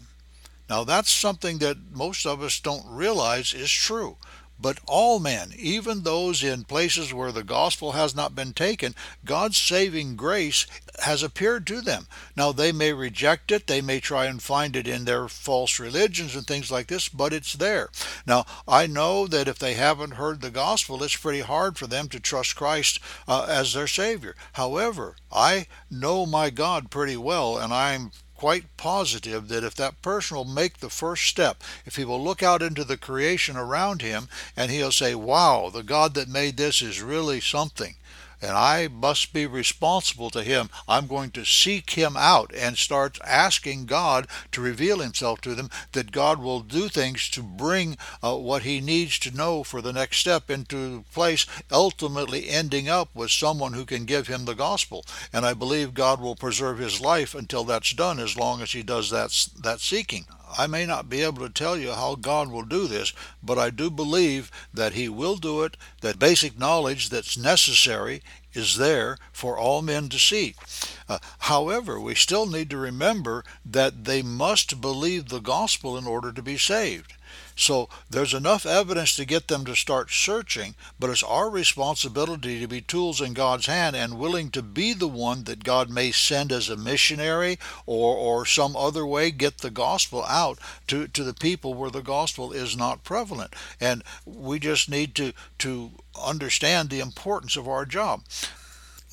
Now, 0.68 0.84
that's 0.84 1.10
something 1.10 1.58
that 1.58 1.92
most 1.92 2.26
of 2.26 2.42
us 2.42 2.60
don't 2.60 2.86
realize 2.86 3.52
is 3.52 3.70
true. 3.70 4.16
But 4.62 4.78
all 4.86 5.18
men, 5.18 5.52
even 5.58 6.02
those 6.02 6.44
in 6.44 6.62
places 6.62 7.12
where 7.12 7.32
the 7.32 7.42
gospel 7.42 7.92
has 7.92 8.14
not 8.14 8.36
been 8.36 8.52
taken, 8.52 8.94
God's 9.24 9.56
saving 9.56 10.14
grace 10.14 10.66
has 11.00 11.24
appeared 11.24 11.66
to 11.66 11.80
them. 11.80 12.06
Now, 12.36 12.52
they 12.52 12.70
may 12.70 12.92
reject 12.92 13.50
it, 13.50 13.66
they 13.66 13.80
may 13.80 13.98
try 13.98 14.26
and 14.26 14.40
find 14.40 14.76
it 14.76 14.86
in 14.86 15.04
their 15.04 15.26
false 15.26 15.80
religions 15.80 16.36
and 16.36 16.46
things 16.46 16.70
like 16.70 16.86
this, 16.86 17.08
but 17.08 17.32
it's 17.32 17.54
there. 17.54 17.90
Now, 18.24 18.46
I 18.68 18.86
know 18.86 19.26
that 19.26 19.48
if 19.48 19.58
they 19.58 19.74
haven't 19.74 20.12
heard 20.12 20.40
the 20.40 20.50
gospel, 20.50 21.02
it's 21.02 21.16
pretty 21.16 21.40
hard 21.40 21.76
for 21.76 21.88
them 21.88 22.08
to 22.10 22.20
trust 22.20 22.54
Christ 22.54 23.00
uh, 23.26 23.46
as 23.48 23.72
their 23.72 23.88
Savior. 23.88 24.36
However, 24.52 25.16
I 25.32 25.66
know 25.90 26.24
my 26.24 26.50
God 26.50 26.88
pretty 26.88 27.16
well, 27.16 27.58
and 27.58 27.74
I'm 27.74 28.12
quite 28.42 28.76
positive 28.76 29.46
that 29.46 29.62
if 29.62 29.76
that 29.76 30.02
person 30.02 30.36
will 30.36 30.44
make 30.44 30.78
the 30.78 30.90
first 30.90 31.28
step, 31.28 31.62
if 31.86 31.94
he 31.94 32.04
will 32.04 32.20
look 32.20 32.42
out 32.42 32.60
into 32.60 32.82
the 32.82 32.96
creation 32.96 33.56
around 33.56 34.02
him 34.02 34.28
and 34.56 34.68
he'll 34.68 34.90
say, 34.90 35.14
Wow, 35.14 35.70
the 35.72 35.84
God 35.84 36.14
that 36.14 36.26
made 36.26 36.56
this 36.56 36.82
is 36.82 37.00
really 37.00 37.40
something 37.40 37.94
and 38.42 38.52
I 38.52 38.88
must 38.88 39.32
be 39.32 39.46
responsible 39.46 40.28
to 40.30 40.42
him. 40.42 40.68
I'm 40.88 41.06
going 41.06 41.30
to 41.32 41.44
seek 41.44 41.90
him 41.90 42.16
out 42.16 42.52
and 42.54 42.76
start 42.76 43.18
asking 43.24 43.86
God 43.86 44.26
to 44.50 44.60
reveal 44.60 44.98
himself 44.98 45.40
to 45.42 45.54
them, 45.54 45.70
that 45.92 46.12
God 46.12 46.40
will 46.40 46.60
do 46.60 46.88
things 46.88 47.28
to 47.30 47.42
bring 47.42 47.96
uh, 48.22 48.36
what 48.36 48.64
he 48.64 48.80
needs 48.80 49.18
to 49.20 49.36
know 49.36 49.62
for 49.62 49.80
the 49.80 49.92
next 49.92 50.18
step 50.18 50.50
into 50.50 51.04
place, 51.12 51.46
ultimately 51.70 52.48
ending 52.48 52.88
up 52.88 53.08
with 53.14 53.30
someone 53.30 53.74
who 53.74 53.84
can 53.84 54.04
give 54.04 54.26
him 54.26 54.44
the 54.44 54.54
gospel. 54.54 55.04
And 55.32 55.46
I 55.46 55.54
believe 55.54 55.94
God 55.94 56.20
will 56.20 56.36
preserve 56.36 56.78
his 56.78 57.00
life 57.00 57.34
until 57.34 57.64
that's 57.64 57.92
done 57.92 58.18
as 58.18 58.36
long 58.36 58.60
as 58.60 58.72
he 58.72 58.82
does 58.82 59.10
that, 59.10 59.30
that 59.62 59.80
seeking. 59.80 60.26
I 60.58 60.66
may 60.66 60.86
not 60.86 61.08
be 61.08 61.22
able 61.22 61.46
to 61.46 61.52
tell 61.52 61.76
you 61.76 61.92
how 61.92 62.14
God 62.14 62.50
will 62.50 62.64
do 62.64 62.86
this, 62.86 63.12
but 63.42 63.58
I 63.58 63.70
do 63.70 63.90
believe 63.90 64.50
that 64.72 64.92
He 64.92 65.08
will 65.08 65.36
do 65.36 65.62
it, 65.62 65.76
that 66.00 66.18
basic 66.18 66.58
knowledge 66.58 67.08
that's 67.08 67.36
necessary 67.36 68.22
is 68.52 68.76
there 68.76 69.16
for 69.32 69.56
all 69.56 69.82
men 69.82 70.08
to 70.10 70.18
see. 70.18 70.54
Uh, 71.08 71.18
however, 71.38 71.98
we 71.98 72.14
still 72.14 72.46
need 72.46 72.70
to 72.70 72.76
remember 72.76 73.44
that 73.64 74.04
they 74.04 74.22
must 74.22 74.80
believe 74.80 75.28
the 75.28 75.40
gospel 75.40 75.96
in 75.96 76.06
order 76.06 76.32
to 76.32 76.42
be 76.42 76.58
saved. 76.58 77.14
So 77.54 77.88
there's 78.08 78.34
enough 78.34 78.64
evidence 78.66 79.14
to 79.16 79.24
get 79.24 79.48
them 79.48 79.64
to 79.66 79.76
start 79.76 80.10
searching, 80.10 80.74
but 80.98 81.10
it's 81.10 81.22
our 81.22 81.50
responsibility 81.50 82.60
to 82.60 82.66
be 82.66 82.80
tools 82.80 83.20
in 83.20 83.34
God's 83.34 83.66
hand 83.66 83.94
and 83.94 84.18
willing 84.18 84.50
to 84.50 84.62
be 84.62 84.92
the 84.92 85.08
one 85.08 85.44
that 85.44 85.64
God 85.64 85.90
may 85.90 86.10
send 86.12 86.52
as 86.52 86.68
a 86.68 86.76
missionary 86.76 87.58
or, 87.86 88.16
or 88.16 88.46
some 88.46 88.76
other 88.76 89.06
way 89.06 89.30
get 89.30 89.58
the 89.58 89.70
gospel 89.70 90.24
out 90.24 90.58
to, 90.86 91.08
to 91.08 91.24
the 91.24 91.34
people 91.34 91.74
where 91.74 91.90
the 91.90 92.02
gospel 92.02 92.52
is 92.52 92.76
not 92.76 93.04
prevalent. 93.04 93.54
And 93.80 94.02
we 94.24 94.58
just 94.58 94.88
need 94.88 95.14
to, 95.16 95.32
to 95.58 95.92
understand 96.20 96.90
the 96.90 97.00
importance 97.00 97.56
of 97.56 97.68
our 97.68 97.84
job 97.84 98.22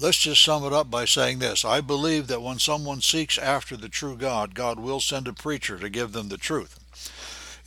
Let's 0.01 0.19
just 0.19 0.41
sum 0.41 0.63
it 0.63 0.72
up 0.72 0.89
by 0.89 1.03
saying 1.03 1.39
this. 1.39 1.65
I 1.65 1.81
believe 1.81 2.27
that 2.27 2.41
when 2.41 2.58
someone 2.58 3.01
seeks 3.01 3.38
after 3.38 3.75
the 3.75 3.89
true 3.89 4.15
God, 4.15 4.55
God 4.55 4.79
will 4.79 5.01
send 5.01 5.27
a 5.27 5.34
preacher 5.34 5.77
to 5.77 5.89
give 5.89 6.13
them 6.13 6.29
the 6.29 6.38
truth. 6.38 6.79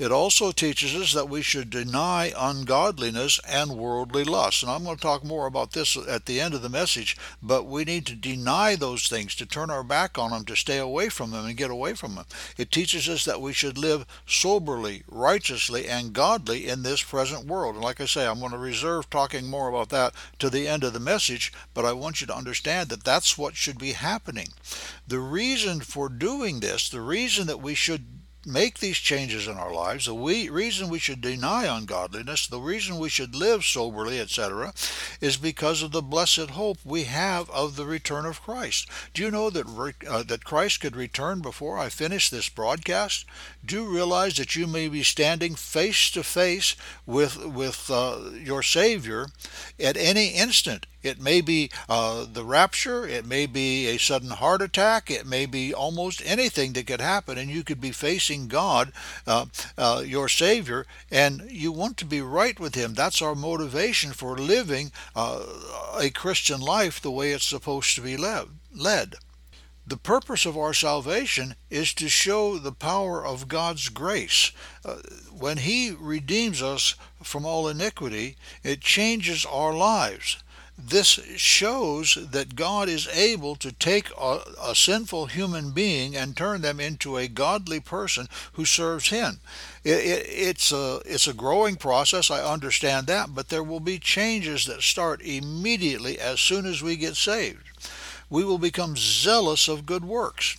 It 0.03 0.11
also 0.11 0.51
teaches 0.51 0.97
us 0.97 1.13
that 1.13 1.29
we 1.29 1.43
should 1.43 1.71
deny 1.71 2.33
ungodliness 2.37 3.39
and 3.49 3.77
worldly 3.77 4.25
lust. 4.25 4.65
And 4.65 4.73
I'm 4.73 4.83
going 4.83 4.97
to 4.97 5.01
talk 5.01 5.23
more 5.23 5.47
about 5.47 5.75
this 5.75 5.97
at 5.97 6.27
the 6.27 6.41
end 6.41 6.55
of 6.55 6.63
the 6.63 6.69
message, 6.69 7.17
but 7.41 7.67
we 7.67 7.85
need 7.85 8.07
to 8.07 8.17
deny 8.17 8.75
those 8.75 9.07
things, 9.07 9.37
to 9.37 9.47
turn 9.47 9.71
our 9.71 9.85
back 9.85 10.19
on 10.19 10.33
them, 10.33 10.45
to 10.47 10.57
stay 10.57 10.79
away 10.79 11.09
from 11.09 11.31
them 11.31 11.47
and 11.47 11.57
get 11.57 11.71
away 11.71 11.95
from 11.95 12.17
them. 12.17 12.25
It 12.59 12.73
teaches 12.73 13.09
us 13.09 13.25
that 13.27 13.41
we 13.41 13.53
should 13.53 13.79
live 13.79 14.05
soberly, 14.27 15.05
righteously, 15.07 15.87
and 15.87 16.13
godly 16.13 16.67
in 16.67 16.83
this 16.83 17.05
present 17.05 17.47
world. 17.47 17.77
And 17.77 17.85
like 17.85 18.01
I 18.01 18.07
say, 18.07 18.27
I'm 18.27 18.41
going 18.41 18.51
to 18.51 18.59
reserve 18.59 19.09
talking 19.09 19.47
more 19.47 19.69
about 19.69 19.91
that 19.91 20.15
to 20.41 20.51
the 20.51 20.67
end 20.67 20.83
of 20.83 20.95
the 20.95 20.99
message, 20.99 21.53
but 21.75 21.85
I 21.85 21.93
want 21.93 22.21
you 22.21 22.27
to 22.27 22.37
understand 22.37 22.89
that 22.89 23.05
that's 23.05 23.39
what 23.39 23.55
should 23.55 23.79
be 23.79 23.93
happening. 23.93 24.49
The 25.07 25.21
reason 25.21 25.79
for 25.79 26.09
doing 26.09 26.59
this, 26.59 26.89
the 26.89 27.01
reason 27.01 27.47
that 27.47 27.63
we 27.63 27.77
should 27.77 28.05
make 28.45 28.79
these 28.79 28.97
changes 28.97 29.47
in 29.47 29.57
our 29.57 29.73
lives, 29.73 30.07
the 30.07 30.15
we, 30.15 30.49
reason 30.49 30.89
we 30.89 30.99
should 30.99 31.21
deny 31.21 31.65
ungodliness, 31.65 32.47
the 32.47 32.61
reason 32.61 32.99
we 32.99 33.09
should 33.09 33.35
live 33.35 33.65
soberly, 33.65 34.19
etc., 34.19 34.73
is 35.21 35.37
because 35.37 35.83
of 35.83 35.93
the 35.93 36.03
blessed 36.03 36.51
hope 36.51 36.79
we 36.85 37.05
have 37.05 37.49
of 37.51 37.77
the 37.77 37.87
return 37.87 38.27
of 38.27 38.43
Christ. 38.43 38.89
Do 39.15 39.23
you 39.23 39.31
know 39.31 39.51
that 39.51 39.95
uh, 40.09 40.23
that 40.25 40.45
Christ 40.45 40.81
could 40.81 40.97
return 40.97 41.41
before 41.41 41.79
I 41.79 41.89
finish 41.89 42.29
this 42.29 42.49
broadcast? 42.49 43.25
Do 43.65 43.83
you 43.83 43.95
realize 43.95 44.37
that 44.37 44.57
you 44.57 44.67
may 44.67 44.89
be 44.89 45.03
standing 45.03 45.55
face 45.55 46.11
to 46.11 46.23
face 46.23 46.75
with 47.07 47.45
with 47.47 47.91
uh, 47.91 48.31
your 48.35 48.63
Savior 48.63 49.27
at 49.79 49.97
any 49.97 50.29
instant? 50.29 50.87
It 51.03 51.21
may 51.21 51.41
be 51.41 51.71
uh, 51.89 52.27
the 52.33 52.45
rapture, 52.45 53.07
it 53.07 53.27
may 53.27 53.47
be 53.47 53.89
a 53.89 53.99
sudden 53.99 54.31
heart 54.31 54.63
attack, 54.63 55.11
it 55.11 55.27
may 55.27 55.47
be 55.47 55.75
almost 55.75 56.23
anything 56.25 56.73
that 56.75 56.87
could 56.87 57.01
happen, 57.01 57.39
and 57.39 57.51
you 57.51 57.65
could 57.65 57.81
be 57.81 57.91
facing 57.91 58.47
God, 58.47 58.93
uh, 59.27 59.47
uh, 59.77 60.03
your 60.07 60.29
Savior, 60.29 60.87
and 61.11 61.51
you 61.51 61.73
want 61.73 61.97
to 61.99 62.05
be 62.05 62.21
right 62.21 62.59
with 62.59 62.77
Him. 62.77 62.95
That's 62.95 63.21
our 63.21 63.35
motivation 63.35 64.13
for 64.13 64.39
living 64.39 64.93
uh, 65.17 65.45
a 65.99 66.11
Christian 66.11 66.61
life 66.61 67.01
the 67.01 67.11
way 67.11 67.33
it's 67.33 67.45
supposed 67.45 67.97
to 67.97 68.01
be 68.01 68.17
led. 68.17 69.17
The 69.85 69.97
purpose 69.97 70.47
of 70.47 70.57
our 70.57 70.73
salvation 70.73 71.57
is 71.69 71.93
to 71.95 72.09
show 72.09 72.57
the 72.57 72.71
power 72.71 73.27
of 73.27 73.49
God's 73.49 73.89
grace. 73.89 74.53
Uh, 74.85 74.99
when 75.37 75.59
He 75.59 75.91
redeems 75.91 76.63
us 76.63 76.95
from 77.21 77.45
all 77.45 77.67
iniquity, 77.67 78.37
it 78.63 78.81
changes 78.81 79.45
our 79.45 79.75
lives 79.75 80.37
this 80.89 81.21
shows 81.37 82.19
that 82.31 82.57
God 82.57 82.89
is 82.89 83.09
able 83.09 83.57
to 83.57 83.73
take 83.73 84.11
a, 84.19 84.41
a, 84.61 84.75
sinful 84.75 85.27
human 85.27 85.71
being 85.71 86.17
and 86.17 86.37
turn 86.37 86.61
them 86.61 86.81
into 86.81 87.17
a 87.17 87.29
godly 87.29 87.81
person 87.81 88.29
who 88.55 88.65
serves 88.65 89.09
Him. 89.09 89.41
It, 89.85 89.99
it, 89.99 90.27
it's 90.29 90.73
a 90.73 91.01
it's 91.05 91.29
a 91.29 91.35
growing 91.35 91.77
process. 91.77 92.31
I 92.31 92.43
understand 92.43 93.07
that, 93.07 93.35
but 93.35 93.49
there 93.49 93.63
will 93.63 93.81
be 93.81 93.99
changes 93.99 94.67
that 94.67 94.83
start 94.83 95.23
immediately 95.23 96.19
as 96.19 96.41
soon 96.41 96.67
as 96.67 96.83
we 96.83 96.97
get 96.97 97.17
saved. 97.17 97.69
We 98.29 98.45
will 98.45 98.59
become 98.59 98.97
zealous 98.97 99.69
of 99.69 99.87
good 99.87 100.05
works. 100.05 100.57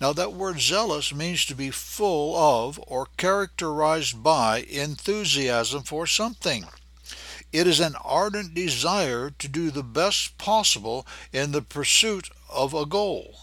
Now, 0.00 0.12
that 0.12 0.34
word 0.34 0.60
zealous 0.60 1.12
means 1.14 1.44
to 1.46 1.54
be 1.54 1.70
full 1.70 2.36
of 2.36 2.78
or 2.86 3.08
characterized 3.16 4.22
by 4.22 4.58
enthusiasm 4.68 5.84
for 5.84 6.06
something. 6.06 6.66
It 7.56 7.66
is 7.66 7.80
an 7.80 7.96
ardent 8.04 8.52
desire 8.52 9.30
to 9.30 9.48
do 9.48 9.70
the 9.70 9.82
best 9.82 10.36
possible 10.36 11.06
in 11.32 11.52
the 11.52 11.62
pursuit 11.62 12.28
of 12.50 12.74
a 12.74 12.84
goal. 12.84 13.38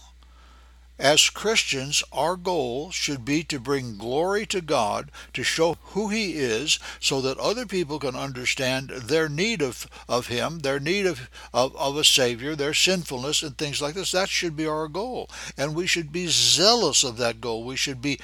As 1.00 1.28
Christians, 1.28 2.04
our 2.12 2.36
goal 2.36 2.92
should 2.92 3.24
be 3.24 3.42
to 3.42 3.58
bring 3.58 3.98
glory 3.98 4.46
to 4.46 4.60
God, 4.60 5.10
to 5.32 5.42
show 5.42 5.78
who 5.86 6.10
He 6.10 6.34
is, 6.34 6.78
so 7.00 7.20
that 7.22 7.38
other 7.38 7.66
people 7.66 7.98
can 7.98 8.14
understand 8.14 8.90
their 8.90 9.28
need 9.28 9.60
of, 9.60 9.88
of 10.08 10.28
Him, 10.28 10.60
their 10.60 10.78
need 10.78 11.06
of, 11.06 11.28
of, 11.52 11.74
of 11.74 11.96
a 11.96 12.04
Savior, 12.04 12.54
their 12.54 12.72
sinfulness, 12.72 13.42
and 13.42 13.58
things 13.58 13.82
like 13.82 13.94
this. 13.96 14.12
That 14.12 14.28
should 14.28 14.54
be 14.54 14.68
our 14.68 14.86
goal. 14.86 15.28
And 15.58 15.74
we 15.74 15.88
should 15.88 16.12
be 16.12 16.28
zealous 16.28 17.02
of 17.02 17.16
that 17.16 17.40
goal. 17.40 17.64
We 17.64 17.74
should 17.74 18.00
be 18.00 18.20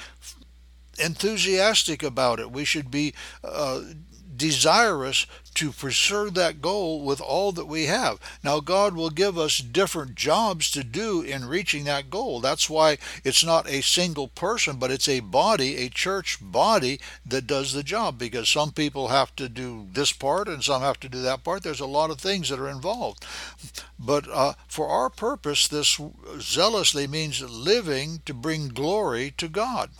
enthusiastic 0.97 2.01
about 2.01 2.39
it. 2.39 2.49
We 2.49 2.63
should 2.63 2.89
be 2.89 3.13
uh, 3.43 3.81
desirous 4.41 5.27
to 5.53 5.71
pursue 5.71 6.31
that 6.31 6.61
goal 6.61 7.03
with 7.03 7.21
all 7.21 7.51
that 7.51 7.67
we 7.67 7.85
have. 7.85 8.19
Now, 8.43 8.59
God 8.59 8.95
will 8.95 9.11
give 9.11 9.37
us 9.37 9.59
different 9.59 10.15
jobs 10.15 10.71
to 10.71 10.83
do 10.83 11.21
in 11.21 11.45
reaching 11.45 11.83
that 11.83 12.09
goal. 12.09 12.39
That's 12.39 12.67
why 12.67 12.97
it's 13.23 13.43
not 13.43 13.69
a 13.69 13.81
single 13.81 14.27
person, 14.27 14.77
but 14.77 14.89
it's 14.89 15.07
a 15.07 15.19
body, 15.19 15.77
a 15.77 15.89
church 15.89 16.39
body 16.41 16.99
that 17.23 17.45
does 17.45 17.73
the 17.73 17.83
job 17.83 18.17
because 18.17 18.49
some 18.49 18.71
people 18.71 19.09
have 19.09 19.35
to 19.35 19.47
do 19.47 19.87
this 19.91 20.11
part 20.11 20.47
and 20.47 20.63
some 20.63 20.81
have 20.81 20.99
to 21.01 21.09
do 21.09 21.21
that 21.21 21.43
part. 21.43 21.61
There's 21.61 21.79
a 21.79 21.85
lot 21.85 22.09
of 22.09 22.19
things 22.19 22.49
that 22.49 22.59
are 22.59 22.69
involved. 22.69 23.23
But 23.99 24.27
uh, 24.27 24.53
for 24.67 24.87
our 24.87 25.11
purpose, 25.11 25.67
this 25.67 25.99
zealously 26.39 27.05
means 27.05 27.43
living 27.43 28.21
to 28.25 28.33
bring 28.33 28.69
glory 28.69 29.33
to 29.37 29.47
God. 29.47 29.91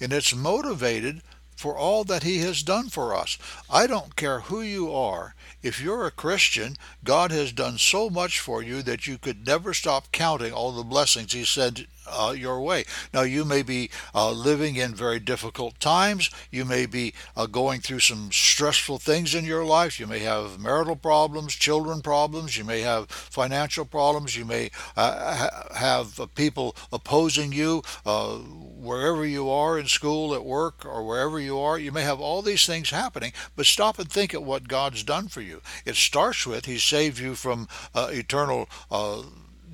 And 0.00 0.12
it's 0.12 0.34
motivated 0.34 1.20
for 1.58 1.76
all 1.76 2.04
that 2.04 2.22
He 2.22 2.38
has 2.38 2.62
done 2.62 2.88
for 2.88 3.16
us. 3.16 3.36
I 3.68 3.88
don't 3.88 4.14
care 4.14 4.42
who 4.42 4.60
you 4.60 4.94
are. 4.94 5.34
If 5.60 5.80
you're 5.80 6.06
a 6.06 6.12
Christian, 6.12 6.76
God 7.02 7.32
has 7.32 7.50
done 7.50 7.78
so 7.78 8.08
much 8.08 8.38
for 8.38 8.62
you 8.62 8.80
that 8.82 9.08
you 9.08 9.18
could 9.18 9.44
never 9.44 9.74
stop 9.74 10.12
counting 10.12 10.52
all 10.52 10.70
the 10.70 10.84
blessings 10.84 11.32
He 11.32 11.44
sent 11.44 11.88
uh, 12.10 12.32
your 12.36 12.60
way. 12.60 12.84
Now, 13.12 13.22
you 13.22 13.44
may 13.44 13.62
be 13.62 13.90
uh, 14.14 14.30
living 14.30 14.76
in 14.76 14.94
very 14.94 15.18
difficult 15.18 15.78
times. 15.80 16.30
You 16.50 16.64
may 16.64 16.86
be 16.86 17.14
uh, 17.36 17.46
going 17.46 17.80
through 17.80 18.00
some 18.00 18.30
stressful 18.32 18.98
things 18.98 19.34
in 19.34 19.44
your 19.44 19.64
life. 19.64 20.00
You 20.00 20.06
may 20.06 20.20
have 20.20 20.58
marital 20.58 20.96
problems, 20.96 21.54
children 21.54 22.00
problems. 22.00 22.56
You 22.56 22.64
may 22.64 22.80
have 22.80 23.10
financial 23.10 23.84
problems. 23.84 24.36
You 24.36 24.44
may 24.44 24.70
uh, 24.96 25.36
ha- 25.36 25.68
have 25.74 26.20
people 26.34 26.76
opposing 26.92 27.52
you 27.52 27.82
uh, 28.04 28.36
wherever 28.36 29.26
you 29.26 29.50
are 29.50 29.78
in 29.78 29.86
school, 29.86 30.34
at 30.34 30.44
work, 30.44 30.84
or 30.84 31.06
wherever 31.06 31.38
you 31.40 31.58
are. 31.58 31.78
You 31.78 31.92
may 31.92 32.02
have 32.02 32.20
all 32.20 32.42
these 32.42 32.66
things 32.66 32.90
happening, 32.90 33.32
but 33.56 33.66
stop 33.66 33.98
and 33.98 34.10
think 34.10 34.34
at 34.34 34.42
what 34.42 34.68
God's 34.68 35.02
done 35.02 35.28
for 35.28 35.40
you. 35.40 35.60
It 35.84 35.96
starts 35.96 36.46
with 36.46 36.66
He 36.66 36.78
saved 36.78 37.18
you 37.18 37.34
from 37.34 37.68
uh, 37.94 38.08
eternal 38.12 38.68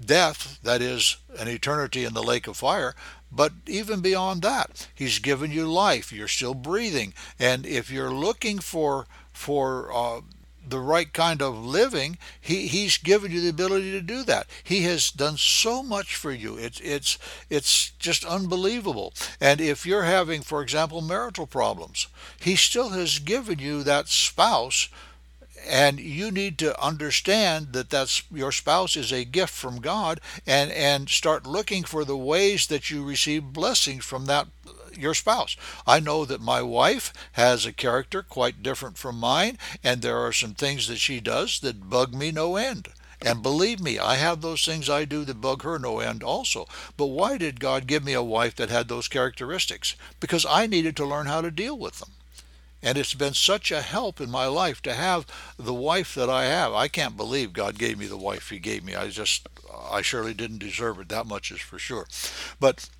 death, 0.06 0.58
that 0.62 0.82
is, 0.82 1.16
an 1.38 1.48
eternity 1.48 2.04
in 2.04 2.14
the 2.14 2.22
lake 2.22 2.46
of 2.46 2.56
fire. 2.56 2.94
But 3.30 3.52
even 3.66 4.00
beyond 4.00 4.42
that, 4.42 4.88
He's 4.94 5.18
given 5.18 5.50
you 5.50 5.66
life. 5.66 6.12
You're 6.12 6.28
still 6.28 6.54
breathing, 6.54 7.14
and 7.38 7.66
if 7.66 7.90
you're 7.90 8.12
looking 8.12 8.58
for 8.60 9.06
for 9.32 9.92
uh, 9.92 10.20
the 10.66 10.80
right 10.80 11.12
kind 11.12 11.42
of 11.42 11.64
living, 11.64 12.18
he, 12.40 12.66
he's 12.68 12.96
given 12.96 13.30
you 13.30 13.40
the 13.40 13.48
ability 13.48 13.90
to 13.92 14.00
do 14.00 14.22
that. 14.24 14.46
He 14.62 14.82
has 14.82 15.10
done 15.10 15.36
so 15.36 15.82
much 15.82 16.16
for 16.16 16.32
you. 16.32 16.56
It's 16.56 16.80
it's 16.80 17.18
it's 17.50 17.90
just 17.98 18.24
unbelievable. 18.24 19.12
And 19.40 19.60
if 19.60 19.84
you're 19.84 20.04
having, 20.04 20.42
for 20.42 20.62
example, 20.62 21.02
marital 21.02 21.46
problems, 21.46 22.06
he 22.40 22.56
still 22.56 22.90
has 22.90 23.18
given 23.18 23.58
you 23.58 23.82
that 23.82 24.08
spouse 24.08 24.88
and 25.66 25.98
you 26.00 26.30
need 26.30 26.58
to 26.58 26.80
understand 26.82 27.72
that 27.72 27.90
that's 27.90 28.22
your 28.30 28.52
spouse 28.52 28.96
is 28.96 29.12
a 29.12 29.24
gift 29.24 29.52
from 29.52 29.80
God 29.80 30.20
and 30.46 30.70
and 30.70 31.08
start 31.08 31.46
looking 31.46 31.84
for 31.84 32.04
the 32.04 32.16
ways 32.16 32.66
that 32.68 32.90
you 32.90 33.04
receive 33.04 33.52
blessings 33.52 34.04
from 34.04 34.26
that 34.26 34.48
your 34.96 35.14
spouse. 35.14 35.56
I 35.86 36.00
know 36.00 36.24
that 36.24 36.40
my 36.40 36.62
wife 36.62 37.12
has 37.32 37.66
a 37.66 37.72
character 37.72 38.22
quite 38.22 38.62
different 38.62 38.96
from 38.96 39.16
mine 39.18 39.58
and 39.82 40.02
there 40.02 40.18
are 40.18 40.32
some 40.32 40.54
things 40.54 40.86
that 40.88 40.98
she 40.98 41.20
does 41.20 41.60
that 41.60 41.90
bug 41.90 42.14
me 42.14 42.30
no 42.30 42.56
end. 42.56 42.88
And 43.22 43.42
believe 43.42 43.80
me, 43.80 43.98
I 43.98 44.16
have 44.16 44.40
those 44.40 44.64
things 44.64 44.90
I 44.90 45.04
do 45.04 45.24
that 45.24 45.40
bug 45.40 45.62
her 45.62 45.78
no 45.78 46.00
end 46.00 46.22
also. 46.22 46.66
But 46.96 47.06
why 47.06 47.38
did 47.38 47.58
God 47.60 47.86
give 47.86 48.04
me 48.04 48.12
a 48.12 48.22
wife 48.22 48.54
that 48.56 48.70
had 48.70 48.88
those 48.88 49.08
characteristics? 49.08 49.94
Because 50.20 50.44
I 50.44 50.66
needed 50.66 50.96
to 50.96 51.06
learn 51.06 51.26
how 51.26 51.40
to 51.40 51.50
deal 51.50 51.78
with 51.78 52.00
them. 52.00 52.13
And 52.84 52.98
it's 52.98 53.14
been 53.14 53.32
such 53.32 53.72
a 53.72 53.80
help 53.80 54.20
in 54.20 54.30
my 54.30 54.46
life 54.46 54.82
to 54.82 54.92
have 54.92 55.26
the 55.58 55.72
wife 55.72 56.14
that 56.14 56.28
I 56.28 56.44
have. 56.44 56.74
I 56.74 56.86
can't 56.86 57.16
believe 57.16 57.54
God 57.54 57.78
gave 57.78 57.98
me 57.98 58.06
the 58.06 58.18
wife 58.18 58.50
He 58.50 58.58
gave 58.58 58.84
me. 58.84 58.94
I 58.94 59.08
just, 59.08 59.48
I 59.90 60.02
surely 60.02 60.34
didn't 60.34 60.58
deserve 60.58 61.00
it. 61.00 61.08
That 61.08 61.26
much 61.26 61.50
is 61.50 61.60
for 61.60 61.78
sure. 61.78 62.06
But 62.60 62.90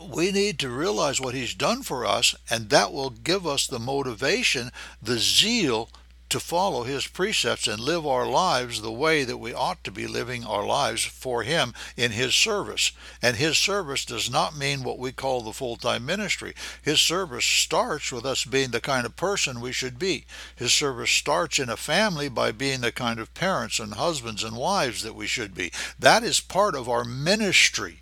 we 0.00 0.30
need 0.30 0.60
to 0.60 0.70
realize 0.70 1.20
what 1.20 1.34
He's 1.34 1.54
done 1.54 1.82
for 1.82 2.06
us, 2.06 2.36
and 2.48 2.70
that 2.70 2.92
will 2.92 3.10
give 3.10 3.44
us 3.44 3.66
the 3.66 3.80
motivation, 3.80 4.70
the 5.02 5.18
zeal 5.18 5.90
to 6.32 6.40
follow 6.40 6.84
His 6.84 7.06
precepts 7.06 7.66
and 7.66 7.78
live 7.78 8.06
our 8.06 8.26
lives 8.26 8.80
the 8.80 8.90
way 8.90 9.22
that 9.22 9.36
we 9.36 9.52
ought 9.52 9.84
to 9.84 9.90
be 9.90 10.06
living 10.06 10.44
our 10.44 10.64
lives 10.64 11.04
for 11.04 11.42
Him 11.42 11.74
in 11.94 12.10
His 12.10 12.34
service. 12.34 12.92
And 13.20 13.36
His 13.36 13.58
service 13.58 14.06
does 14.06 14.30
not 14.30 14.56
mean 14.56 14.82
what 14.82 14.98
we 14.98 15.12
call 15.12 15.42
the 15.42 15.52
full 15.52 15.76
time 15.76 16.06
ministry. 16.06 16.54
His 16.80 17.02
service 17.02 17.44
starts 17.44 18.10
with 18.10 18.24
us 18.24 18.46
being 18.46 18.70
the 18.70 18.80
kind 18.80 19.04
of 19.04 19.14
person 19.14 19.60
we 19.60 19.72
should 19.72 19.98
be. 19.98 20.24
His 20.56 20.72
service 20.72 21.10
starts 21.10 21.58
in 21.58 21.68
a 21.68 21.76
family 21.76 22.30
by 22.30 22.50
being 22.50 22.80
the 22.80 22.92
kind 22.92 23.20
of 23.20 23.34
parents 23.34 23.78
and 23.78 23.92
husbands 23.92 24.42
and 24.42 24.56
wives 24.56 25.02
that 25.02 25.14
we 25.14 25.26
should 25.26 25.54
be. 25.54 25.70
That 25.98 26.22
is 26.22 26.40
part 26.40 26.74
of 26.74 26.88
our 26.88 27.04
ministry. 27.04 28.01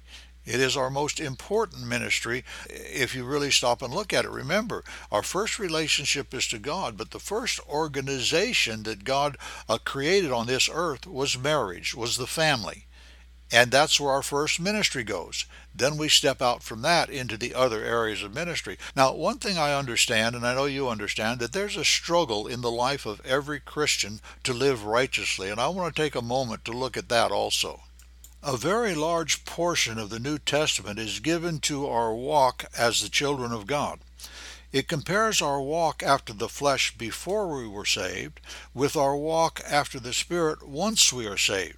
It 0.50 0.58
is 0.58 0.76
our 0.76 0.90
most 0.90 1.20
important 1.20 1.86
ministry 1.86 2.44
if 2.68 3.14
you 3.14 3.24
really 3.24 3.52
stop 3.52 3.82
and 3.82 3.94
look 3.94 4.12
at 4.12 4.24
it. 4.24 4.30
Remember, 4.32 4.82
our 5.12 5.22
first 5.22 5.60
relationship 5.60 6.34
is 6.34 6.48
to 6.48 6.58
God, 6.58 6.96
but 6.96 7.12
the 7.12 7.20
first 7.20 7.60
organization 7.68 8.82
that 8.82 9.04
God 9.04 9.36
uh, 9.68 9.78
created 9.78 10.32
on 10.32 10.48
this 10.48 10.68
earth 10.72 11.06
was 11.06 11.38
marriage, 11.38 11.94
was 11.94 12.16
the 12.16 12.26
family. 12.26 12.86
And 13.52 13.70
that's 13.70 14.00
where 14.00 14.10
our 14.10 14.24
first 14.24 14.58
ministry 14.58 15.04
goes. 15.04 15.44
Then 15.72 15.96
we 15.96 16.08
step 16.08 16.42
out 16.42 16.64
from 16.64 16.82
that 16.82 17.10
into 17.10 17.36
the 17.36 17.54
other 17.54 17.84
areas 17.84 18.24
of 18.24 18.34
ministry. 18.34 18.76
Now, 18.96 19.12
one 19.14 19.38
thing 19.38 19.56
I 19.56 19.74
understand, 19.74 20.34
and 20.34 20.44
I 20.44 20.54
know 20.54 20.64
you 20.64 20.88
understand, 20.88 21.38
that 21.38 21.52
there's 21.52 21.76
a 21.76 21.84
struggle 21.84 22.48
in 22.48 22.60
the 22.60 22.72
life 22.72 23.06
of 23.06 23.24
every 23.24 23.60
Christian 23.60 24.20
to 24.42 24.52
live 24.52 24.84
righteously. 24.84 25.48
And 25.48 25.60
I 25.60 25.68
want 25.68 25.94
to 25.94 26.02
take 26.02 26.16
a 26.16 26.22
moment 26.22 26.64
to 26.64 26.72
look 26.72 26.96
at 26.96 27.08
that 27.08 27.30
also. 27.30 27.82
A 28.42 28.56
very 28.56 28.94
large 28.94 29.44
portion 29.44 29.98
of 29.98 30.08
the 30.08 30.18
New 30.18 30.38
Testament 30.38 30.98
is 30.98 31.20
given 31.20 31.58
to 31.60 31.86
our 31.86 32.14
walk 32.14 32.64
as 32.74 33.02
the 33.02 33.10
children 33.10 33.52
of 33.52 33.66
God. 33.66 34.00
It 34.72 34.88
compares 34.88 35.42
our 35.42 35.60
walk 35.60 36.02
after 36.02 36.32
the 36.32 36.48
flesh 36.48 36.96
before 36.96 37.54
we 37.54 37.68
were 37.68 37.84
saved 37.84 38.40
with 38.72 38.96
our 38.96 39.14
walk 39.14 39.60
after 39.68 40.00
the 40.00 40.14
Spirit 40.14 40.66
once 40.66 41.12
we 41.12 41.26
are 41.26 41.36
saved. 41.36 41.76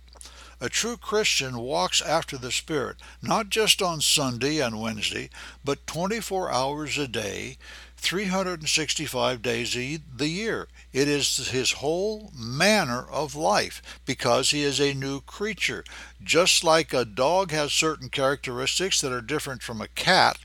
A 0.60 0.68
true 0.68 0.96
Christian 0.96 1.58
walks 1.58 2.00
after 2.00 2.38
the 2.38 2.52
Spirit, 2.52 2.98
not 3.20 3.48
just 3.48 3.82
on 3.82 4.00
Sunday 4.00 4.60
and 4.60 4.80
Wednesday, 4.80 5.30
but 5.64 5.84
24 5.88 6.52
hours 6.52 6.96
a 6.96 7.08
day, 7.08 7.58
365 8.02 9.40
days 9.40 9.76
a, 9.76 10.00
the 10.14 10.28
year. 10.28 10.66
It 10.92 11.06
is 11.06 11.48
his 11.48 11.72
whole 11.72 12.32
manner 12.36 13.06
of 13.08 13.36
life 13.36 13.80
because 14.04 14.50
he 14.50 14.62
is 14.64 14.80
a 14.80 14.92
new 14.92 15.20
creature. 15.20 15.84
Just 16.22 16.64
like 16.64 16.92
a 16.92 17.04
dog 17.04 17.52
has 17.52 17.72
certain 17.72 18.08
characteristics 18.08 19.00
that 19.00 19.12
are 19.12 19.20
different 19.20 19.62
from 19.62 19.80
a 19.80 19.88
cat, 19.88 20.38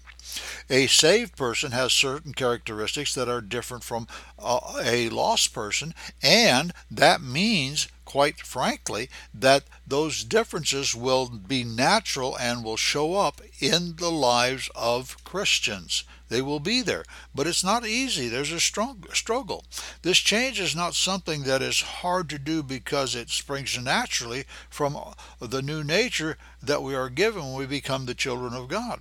a 0.69 0.85
saved 0.85 1.35
person 1.35 1.71
has 1.71 1.93
certain 1.93 2.33
characteristics 2.33 3.15
that 3.15 3.27
are 3.27 3.41
different 3.41 3.83
from 3.83 4.07
a 4.39 5.09
lost 5.09 5.51
person, 5.51 5.95
and 6.21 6.73
that 6.91 7.21
means 7.21 7.87
quite 8.07 8.39
frankly, 8.39 9.09
that 9.33 9.65
those 9.85 10.23
differences 10.23 10.95
will 10.95 11.27
be 11.27 11.65
natural 11.65 12.37
and 12.37 12.63
will 12.63 12.77
show 12.77 13.15
up 13.15 13.41
in 13.59 13.97
the 13.97 14.09
lives 14.09 14.69
of 14.75 15.21
Christians. 15.25 16.05
They 16.29 16.41
will 16.41 16.59
be 16.59 16.81
there, 16.81 17.05
but 17.33 17.47
it's 17.47 17.63
not 17.63 17.85
easy. 17.85 18.27
There's 18.27 18.51
a 18.51 18.59
strong 18.59 19.03
struggle. 19.13 19.65
This 20.01 20.17
change 20.17 20.59
is 20.59 20.75
not 20.75 20.93
something 20.93 21.43
that 21.43 21.61
is 21.61 21.81
hard 21.81 22.29
to 22.29 22.39
do 22.39 22.63
because 22.63 23.15
it 23.15 23.29
springs 23.29 23.77
naturally 23.81 24.45
from 24.69 24.97
the 25.39 25.61
new 25.61 25.83
nature 25.83 26.37
that 26.61 26.83
we 26.83 26.95
are 26.95 27.09
given 27.09 27.45
when 27.45 27.55
we 27.55 27.65
become 27.65 28.05
the 28.05 28.15
children 28.15 28.53
of 28.53 28.67
God. 28.67 28.99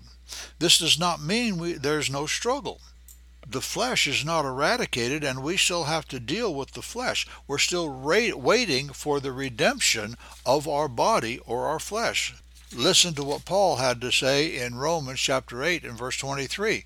This 0.58 0.78
does 0.78 0.98
not 0.98 1.22
mean 1.22 1.58
we, 1.58 1.72
there's 1.74 2.10
no 2.10 2.26
struggle 2.26 2.80
the 3.48 3.60
flesh 3.60 4.08
is 4.08 4.24
not 4.24 4.44
eradicated 4.44 5.22
and 5.22 5.42
we 5.42 5.56
still 5.56 5.84
have 5.84 6.06
to 6.08 6.18
deal 6.18 6.52
with 6.52 6.72
the 6.72 6.82
flesh. 6.82 7.26
We're 7.46 7.58
still 7.58 7.88
ra- 7.88 8.34
waiting 8.34 8.88
for 8.88 9.20
the 9.20 9.32
redemption 9.32 10.16
of 10.44 10.66
our 10.66 10.88
body 10.88 11.38
or 11.46 11.66
our 11.66 11.78
flesh. 11.78 12.34
Listen 12.74 13.14
to 13.14 13.22
what 13.22 13.44
Paul 13.44 13.76
had 13.76 14.00
to 14.00 14.10
say 14.10 14.56
in 14.56 14.74
Romans 14.74 15.20
chapter 15.20 15.62
8 15.62 15.84
and 15.84 15.96
verse 15.96 16.16
23. 16.16 16.84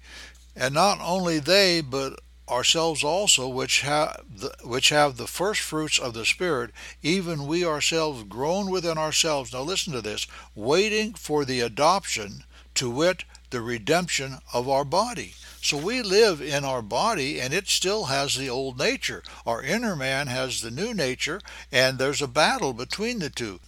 And 0.55 0.75
not 0.75 0.99
only 1.01 1.39
they, 1.39 1.81
but 1.81 2.21
ourselves 2.51 3.03
also, 3.03 3.49
which 3.49 3.81
have 3.81 4.21
the, 4.29 4.55
which 4.63 4.91
have 4.91 5.17
the 5.17 5.27
first 5.27 5.61
fruits 5.61 5.99
of 5.99 6.13
the 6.13 6.27
Spirit, 6.27 6.71
even 7.03 7.47
we 7.47 7.65
ourselves 7.65 8.25
groan 8.25 8.71
within 8.71 8.99
ourselves. 8.99 9.53
Now 9.53 9.63
listen 9.63 9.93
to 9.95 10.03
this, 10.03 10.27
waiting 10.55 11.15
for 11.15 11.45
the 11.45 11.61
adoption, 11.61 12.45
to 12.75 12.91
wit, 12.91 13.25
the 13.51 13.63
redemption 13.63 14.39
of 14.53 14.69
our 14.69 14.85
body. 14.85 15.35
So 15.63 15.77
we 15.77 16.03
live 16.03 16.41
in 16.41 16.65
our 16.65 16.83
body 16.83 17.41
and 17.41 17.53
it 17.53 17.69
still 17.69 18.05
has 18.05 18.37
the 18.37 18.49
old 18.49 18.79
nature. 18.79 19.23
Our 19.47 19.63
inner 19.63 19.97
man 19.97 20.27
has 20.27 20.63
the 20.63 20.71
new 20.71 20.95
nature 20.95 21.41
and 21.71 21.99
there's 21.99 22.23
a 22.23 22.29
battle 22.29 22.73
between 22.73 23.19
the 23.19 23.31
two. 23.31 23.61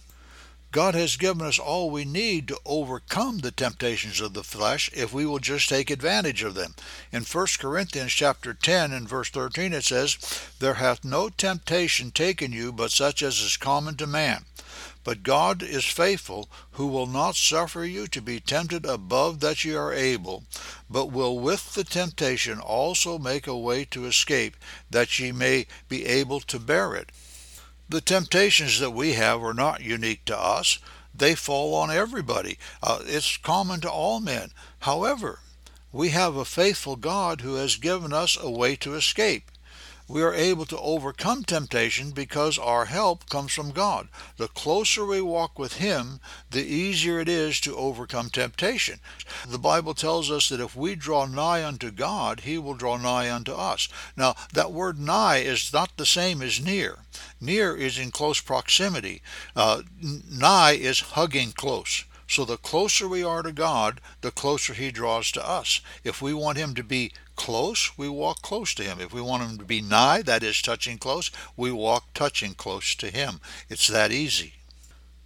God 0.73 0.95
has 0.95 1.17
given 1.17 1.45
us 1.45 1.59
all 1.59 1.91
we 1.91 2.03
need 2.03 2.47
to 2.47 2.59
overcome 2.65 3.37
the 3.37 3.51
temptations 3.51 4.19
of 4.19 4.33
the 4.33 4.43
flesh 4.43 4.89
if 4.91 5.13
we 5.13 5.23
will 5.23 5.37
just 5.37 5.69
take 5.69 5.91
advantage 5.91 6.41
of 6.41 6.55
them. 6.55 6.73
In 7.11 7.21
1 7.21 7.47
Corinthians 7.59 8.11
chapter 8.11 8.55
10 8.55 8.91
and 8.91 9.07
verse 9.07 9.29
13 9.29 9.71
it 9.71 9.83
says, 9.83 10.17
There 10.57 10.73
hath 10.73 11.03
no 11.03 11.29
temptation 11.29 12.09
taken 12.09 12.51
you 12.51 12.71
but 12.71 12.89
such 12.89 13.21
as 13.21 13.39
is 13.39 13.55
common 13.55 13.97
to 13.97 14.07
man. 14.07 14.45
But 15.03 15.21
God 15.21 15.61
is 15.61 15.85
faithful, 15.85 16.49
who 16.71 16.87
will 16.87 17.05
not 17.05 17.35
suffer 17.35 17.85
you 17.85 18.07
to 18.07 18.19
be 18.19 18.39
tempted 18.39 18.83
above 18.83 19.41
that 19.41 19.63
ye 19.63 19.75
are 19.75 19.93
able, 19.93 20.43
but 20.89 21.11
will 21.11 21.37
with 21.37 21.75
the 21.75 21.83
temptation 21.83 22.59
also 22.59 23.19
make 23.19 23.45
a 23.45 23.55
way 23.55 23.85
to 23.91 24.07
escape, 24.07 24.57
that 24.89 25.19
ye 25.19 25.31
may 25.31 25.67
be 25.87 26.07
able 26.07 26.39
to 26.39 26.57
bear 26.57 26.95
it. 26.95 27.11
The 27.93 28.01
temptations 28.01 28.79
that 28.79 28.89
we 28.89 29.13
have 29.13 29.43
are 29.43 29.53
not 29.53 29.83
unique 29.83 30.25
to 30.25 30.35
us. 30.35 30.79
They 31.13 31.35
fall 31.35 31.75
on 31.75 31.91
everybody. 31.91 32.57
Uh, 32.81 33.03
it's 33.05 33.37
common 33.37 33.81
to 33.81 33.91
all 33.91 34.19
men. 34.19 34.49
However, 34.79 35.41
we 35.91 36.09
have 36.09 36.35
a 36.35 36.43
faithful 36.43 36.95
God 36.95 37.41
who 37.41 37.53
has 37.53 37.75
given 37.75 38.11
us 38.11 38.35
a 38.35 38.49
way 38.49 38.75
to 38.77 38.95
escape 38.95 39.51
we 40.07 40.21
are 40.21 40.33
able 40.33 40.65
to 40.65 40.77
overcome 40.79 41.43
temptation 41.43 42.11
because 42.11 42.59
our 42.59 42.85
help 42.85 43.29
comes 43.29 43.53
from 43.53 43.71
God. 43.71 44.09
The 44.37 44.47
closer 44.49 45.05
we 45.05 45.21
walk 45.21 45.57
with 45.57 45.77
Him, 45.77 46.19
the 46.51 46.63
easier 46.63 47.19
it 47.19 47.29
is 47.29 47.59
to 47.61 47.75
overcome 47.75 48.29
temptation. 48.29 48.99
The 49.47 49.57
Bible 49.57 49.93
tells 49.93 50.29
us 50.29 50.49
that 50.49 50.59
if 50.59 50.75
we 50.75 50.95
draw 50.95 51.25
nigh 51.25 51.63
unto 51.63 51.89
God, 51.91 52.41
He 52.41 52.57
will 52.57 52.73
draw 52.73 52.97
nigh 52.97 53.31
unto 53.31 53.53
us. 53.53 53.87
Now, 54.17 54.35
that 54.53 54.71
word 54.71 54.99
nigh 54.99 55.37
is 55.37 55.71
not 55.71 55.95
the 55.97 56.05
same 56.05 56.41
as 56.41 56.59
near. 56.59 56.99
Near 57.39 57.75
is 57.75 57.97
in 57.97 58.11
close 58.11 58.41
proximity, 58.41 59.21
uh, 59.55 59.83
nigh 60.01 60.73
is 60.73 60.99
hugging 60.99 61.53
close. 61.53 62.03
So 62.27 62.45
the 62.45 62.57
closer 62.57 63.07
we 63.07 63.23
are 63.23 63.43
to 63.43 63.51
God, 63.51 64.01
the 64.21 64.31
closer 64.31 64.73
He 64.73 64.91
draws 64.91 65.31
to 65.33 65.47
us. 65.47 65.81
If 66.03 66.21
we 66.21 66.33
want 66.33 66.57
Him 66.57 66.73
to 66.75 66.83
be 66.83 67.11
close, 67.35 67.91
we 67.97 68.09
walk 68.09 68.41
close 68.41 68.73
to 68.75 68.83
Him. 68.83 68.99
If 68.99 69.13
we 69.13 69.21
want 69.21 69.43
Him 69.43 69.57
to 69.57 69.65
be 69.65 69.81
nigh, 69.81 70.21
that 70.23 70.43
is 70.43 70.61
touching 70.61 70.97
close, 70.97 71.31
we 71.55 71.71
walk 71.71 72.13
touching 72.13 72.53
close 72.53 72.95
to 72.95 73.09
Him. 73.09 73.39
It's 73.69 73.87
that 73.87 74.11
easy. 74.11 74.53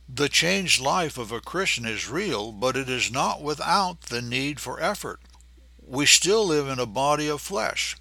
The 0.10 0.30
changed 0.30 0.82
life 0.82 1.18
of 1.18 1.32
a 1.32 1.42
Christian 1.42 1.86
is 1.86 2.10
real, 2.10 2.52
but 2.52 2.78
it 2.78 2.90
is 2.90 3.12
not 3.12 3.42
without 3.42 4.04
the 4.04 4.22
need 4.22 4.60
for 4.60 4.82
effort. 4.82 5.20
We 5.86 6.06
still 6.06 6.46
live 6.46 6.68
in 6.68 6.80
a 6.80 6.86
body 6.86 7.28
of 7.28 7.42
flesh, 7.42 7.98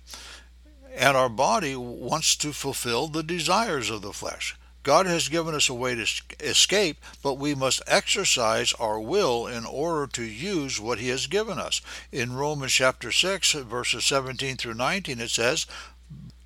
and 0.95 1.16
our 1.16 1.29
body 1.29 1.75
wants 1.75 2.37
to 2.37 2.53
fulfill 2.53 3.09
the 3.09 3.23
desires 3.23 3.90
of 3.90 4.03
the 4.03 4.12
flesh. 4.12 4.57
God 4.87 5.07
has 5.07 5.29
given 5.29 5.53
us 5.53 5.68
a 5.68 5.75
way 5.75 5.96
to 5.96 6.07
escape, 6.38 7.05
but 7.20 7.38
we 7.38 7.57
must 7.57 7.83
exercise 7.88 8.72
our 8.75 9.01
will 9.01 9.49
in 9.49 9.64
order 9.64 10.07
to 10.12 10.22
use 10.22 10.79
what 10.79 11.01
He 11.01 11.09
has 11.09 11.27
given 11.27 11.59
us. 11.59 11.81
In 12.12 12.37
Romans 12.37 12.70
chapter 12.70 13.11
6, 13.11 13.55
verses 13.55 14.05
17 14.05 14.57
through 14.57 14.75
19, 14.75 15.18
it 15.18 15.31
says, 15.31 15.66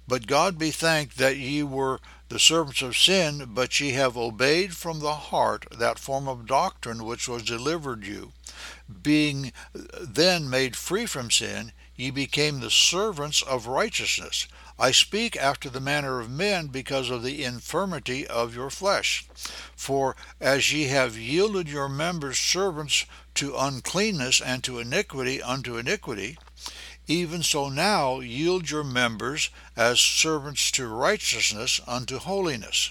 But 0.09 0.27
God 0.27 0.59
be 0.59 0.71
thanked 0.71 1.19
that 1.19 1.37
ye 1.37 1.63
were 1.63 2.01
the 2.31 2.39
servants 2.39 2.81
of 2.81 2.97
sin, 2.97 3.45
but 3.49 3.79
ye 3.79 3.91
have 3.91 4.17
obeyed 4.17 4.75
from 4.75 5.01
the 5.01 5.17
heart 5.17 5.67
that 5.71 5.99
form 5.99 6.27
of 6.27 6.47
doctrine 6.47 7.05
which 7.05 7.29
was 7.29 7.43
delivered 7.43 8.07
you. 8.07 8.33
Being 9.03 9.53
then 10.01 10.49
made 10.49 10.77
free 10.77 11.05
from 11.05 11.31
sin, 11.31 11.73
ye 11.95 12.11
became 12.11 12.61
the 12.61 12.71
servants 12.71 13.43
of 13.43 13.67
righteousness. 13.67 14.47
I 14.83 14.93
speak 14.93 15.37
after 15.37 15.69
the 15.69 15.79
manner 15.79 16.21
of 16.21 16.31
men 16.31 16.69
because 16.69 17.11
of 17.11 17.23
the 17.23 17.45
infirmity 17.45 18.27
of 18.27 18.55
your 18.55 18.71
flesh. 18.71 19.27
For 19.77 20.17
as 20.41 20.73
ye 20.73 20.85
have 20.85 21.19
yielded 21.19 21.69
your 21.69 21.87
members 21.87 22.39
servants 22.39 23.05
to 23.35 23.59
uncleanness 23.59 24.41
and 24.41 24.65
to 24.65 24.79
iniquity 24.79 25.43
unto 25.43 25.77
iniquity, 25.77 26.39
even 27.07 27.43
so 27.43 27.69
now 27.69 28.21
yield 28.21 28.71
your 28.71 28.83
members 28.83 29.51
as 29.77 30.01
servants 30.01 30.71
to 30.71 30.89
righteousness 30.89 31.83
unto 31.87 32.19
holiness. 32.19 32.91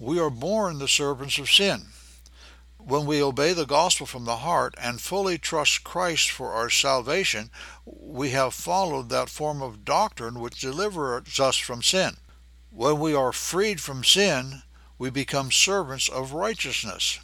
We 0.00 0.18
are 0.18 0.28
born 0.28 0.80
the 0.80 0.88
servants 0.88 1.38
of 1.38 1.48
sin. 1.48 1.91
When 2.84 3.06
we 3.06 3.22
obey 3.22 3.52
the 3.52 3.64
gospel 3.64 4.06
from 4.06 4.24
the 4.24 4.38
heart 4.38 4.74
and 4.76 5.00
fully 5.00 5.38
trust 5.38 5.84
Christ 5.84 6.32
for 6.32 6.52
our 6.52 6.68
salvation, 6.68 7.50
we 7.84 8.30
have 8.30 8.54
followed 8.54 9.08
that 9.08 9.28
form 9.28 9.62
of 9.62 9.84
doctrine 9.84 10.40
which 10.40 10.60
delivers 10.60 11.38
us 11.38 11.56
from 11.56 11.82
sin. 11.82 12.16
When 12.70 12.98
we 12.98 13.14
are 13.14 13.32
freed 13.32 13.80
from 13.80 14.02
sin, 14.02 14.62
we 14.98 15.10
become 15.10 15.52
servants 15.52 16.08
of 16.08 16.32
righteousness. 16.32 17.20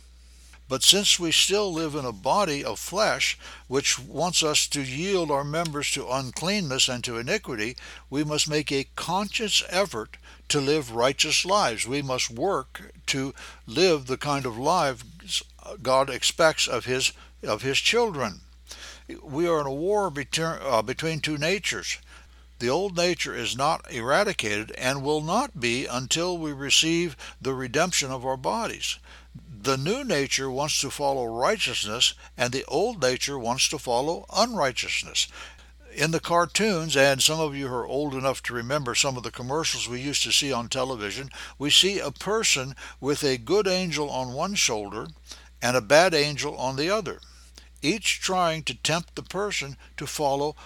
But 0.69 0.85
since 0.85 1.19
we 1.19 1.33
still 1.33 1.73
live 1.73 1.95
in 1.95 2.05
a 2.05 2.13
body 2.13 2.63
of 2.63 2.79
flesh, 2.79 3.37
which 3.67 3.99
wants 3.99 4.43
us 4.43 4.67
to 4.69 4.83
yield 4.83 5.31
our 5.31 5.45
members 5.45 5.91
to 5.93 6.09
uncleanness 6.09 6.89
and 6.89 7.03
to 7.05 7.17
iniquity, 7.17 7.77
we 8.11 8.23
must 8.23 8.49
make 8.49 8.71
a 8.71 8.89
conscious 8.95 9.65
effort 9.71 10.19
to 10.49 10.61
live 10.61 10.93
righteous 10.93 11.45
lives. 11.45 11.87
We 11.87 12.03
must 12.03 12.31
work 12.31 12.93
to 13.07 13.35
live 13.67 14.07
the 14.07 14.19
kind 14.19 14.45
of 14.45 14.59
lives 14.59 15.03
God 15.83 16.11
expects 16.11 16.67
of 16.67 16.85
his 16.85 17.13
of 17.43 17.63
his 17.63 17.79
children. 17.79 18.41
We 19.23 19.47
are 19.47 19.61
in 19.61 19.67
a 19.67 19.73
war 19.73 20.11
between, 20.11 20.59
uh, 20.61 20.83
between 20.83 21.21
two 21.21 21.39
natures. 21.39 21.99
The 22.59 22.69
old 22.69 22.97
nature 22.97 23.35
is 23.35 23.57
not 23.57 23.91
eradicated 23.91 24.73
and 24.73 25.03
will 25.03 25.21
not 25.21 25.61
be 25.61 25.87
until 25.87 26.37
we 26.37 26.53
receive 26.53 27.17
the 27.41 27.55
redemption 27.55 28.11
of 28.11 28.27
our 28.27 28.37
bodies. 28.37 28.99
The 29.61 29.77
new 29.77 30.03
nature 30.03 30.51
wants 30.51 30.81
to 30.81 30.91
follow 30.91 31.25
righteousness, 31.27 32.15
and 32.37 32.53
the 32.53 32.65
old 32.67 33.01
nature 33.01 33.39
wants 33.39 33.69
to 33.69 33.79
follow 33.79 34.27
unrighteousness. 34.35 35.29
In 35.95 36.11
the 36.11 36.21
cartoons, 36.21 36.97
and 36.97 37.23
some 37.23 37.41
of 37.41 37.57
you 37.57 37.69
are 37.69 37.87
old 37.87 38.15
enough 38.15 38.43
to 38.45 38.55
remember 38.55 38.95
some 38.95 39.17
of 39.17 39.23
the 39.23 39.31
commercials 39.31 39.89
we 39.89 40.01
used 40.01 40.23
to 40.25 40.33
see 40.33 40.53
on 40.53 40.69
television, 40.69 41.31
we 41.59 41.71
see 41.71 41.99
a 41.99 42.11
person 42.11 42.75
with 43.01 43.23
a 43.23 43.39
good 43.39 43.67
angel 43.67 44.11
on 44.11 44.33
one 44.33 44.55
shoulder 44.55 45.09
and 45.61 45.77
a 45.77 45.81
bad 45.81 46.15
angel 46.15 46.57
on 46.57 46.77
the 46.77 46.91
other, 46.91 47.21
each 47.83 48.21
trying 48.21 48.63
to 48.65 48.75
tempt 48.75 49.15
the 49.15 49.23
person 49.23 49.77
to 49.97 50.07
follow 50.07 50.57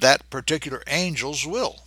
that 0.00 0.28
particular 0.30 0.82
angel's 0.86 1.46
will. 1.46 1.84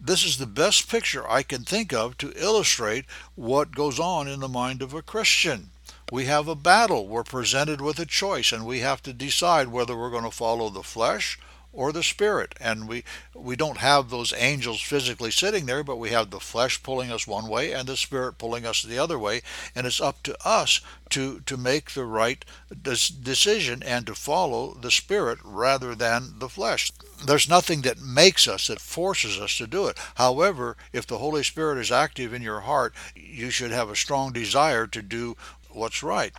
This 0.00 0.24
is 0.24 0.36
the 0.36 0.46
best 0.46 0.90
picture 0.90 1.28
I 1.30 1.42
can 1.42 1.64
think 1.64 1.92
of 1.92 2.18
to 2.18 2.32
illustrate 2.36 3.06
what 3.36 3.74
goes 3.74 3.98
on 3.98 4.28
in 4.28 4.40
the 4.40 4.48
mind 4.48 4.82
of 4.82 4.92
a 4.92 5.00
Christian. 5.00 5.70
We 6.12 6.26
have 6.26 6.46
a 6.46 6.54
battle. 6.54 7.08
We're 7.08 7.24
presented 7.24 7.80
with 7.80 7.98
a 7.98 8.04
choice, 8.04 8.52
and 8.52 8.66
we 8.66 8.80
have 8.80 9.02
to 9.04 9.14
decide 9.14 9.68
whether 9.68 9.96
we're 9.96 10.10
going 10.10 10.24
to 10.24 10.30
follow 10.30 10.68
the 10.68 10.82
flesh 10.82 11.38
or 11.74 11.92
the 11.92 12.02
spirit. 12.02 12.54
And 12.60 12.88
we 12.88 13.04
we 13.34 13.56
don't 13.56 13.78
have 13.78 14.08
those 14.08 14.32
angels 14.36 14.80
physically 14.80 15.30
sitting 15.30 15.66
there 15.66 15.82
but 15.82 15.96
we 15.96 16.10
have 16.10 16.30
the 16.30 16.40
flesh 16.40 16.82
pulling 16.82 17.10
us 17.10 17.26
one 17.26 17.48
way 17.48 17.72
and 17.72 17.88
the 17.88 17.96
spirit 17.96 18.38
pulling 18.38 18.64
us 18.64 18.82
the 18.82 18.98
other 18.98 19.18
way. 19.18 19.42
And 19.74 19.86
it's 19.86 20.00
up 20.00 20.22
to 20.22 20.36
us 20.46 20.80
to 21.10 21.40
to 21.40 21.56
make 21.56 21.90
the 21.90 22.04
right 22.04 22.44
decision 22.82 23.82
and 23.82 24.06
to 24.06 24.14
follow 24.14 24.74
the 24.74 24.90
spirit 24.90 25.38
rather 25.44 25.94
than 25.94 26.38
the 26.38 26.48
flesh. 26.48 26.92
There's 27.24 27.48
nothing 27.48 27.82
that 27.82 28.00
makes 28.00 28.46
us 28.48 28.68
that 28.68 28.80
forces 28.80 29.38
us 29.38 29.56
to 29.58 29.66
do 29.66 29.86
it. 29.88 29.98
However 30.14 30.76
if 30.92 31.06
the 31.06 31.18
holy 31.18 31.42
spirit 31.42 31.78
is 31.78 31.90
active 31.90 32.32
in 32.32 32.42
your 32.42 32.60
heart 32.60 32.94
you 33.16 33.50
should 33.50 33.72
have 33.72 33.90
a 33.90 33.96
strong 33.96 34.32
desire 34.32 34.86
to 34.86 35.02
do 35.02 35.36
what's 35.70 36.04
right. 36.04 36.32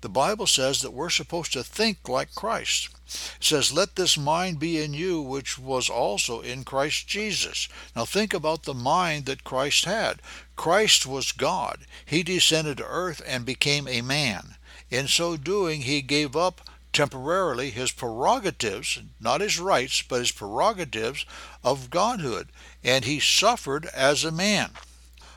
The 0.00 0.08
bible 0.08 0.46
says 0.46 0.80
that 0.80 0.94
we're 0.94 1.10
supposed 1.10 1.52
to 1.52 1.62
think 1.62 2.08
like 2.08 2.34
christ 2.34 2.88
it 3.08 3.44
says, 3.44 3.72
Let 3.72 3.96
this 3.96 4.18
mind 4.18 4.58
be 4.58 4.82
in 4.82 4.92
you, 4.92 5.22
which 5.22 5.58
was 5.58 5.88
also 5.88 6.40
in 6.40 6.64
Christ 6.64 7.08
Jesus. 7.08 7.68
Now 7.96 8.04
think 8.04 8.34
about 8.34 8.64
the 8.64 8.74
mind 8.74 9.24
that 9.26 9.44
Christ 9.44 9.86
had. 9.86 10.20
Christ 10.56 11.06
was 11.06 11.32
God. 11.32 11.86
He 12.04 12.22
descended 12.22 12.78
to 12.78 12.86
earth 12.86 13.22
and 13.26 13.46
became 13.46 13.88
a 13.88 14.02
man. 14.02 14.56
In 14.90 15.08
so 15.08 15.36
doing, 15.36 15.82
he 15.82 16.02
gave 16.02 16.36
up 16.36 16.60
temporarily 16.92 17.70
his 17.70 17.92
prerogatives, 17.92 18.98
not 19.20 19.40
his 19.40 19.58
rights, 19.58 20.02
but 20.02 20.20
his 20.20 20.32
prerogatives 20.32 21.24
of 21.62 21.90
godhood, 21.90 22.48
and 22.82 23.04
he 23.04 23.20
suffered 23.20 23.86
as 23.86 24.24
a 24.24 24.32
man. 24.32 24.70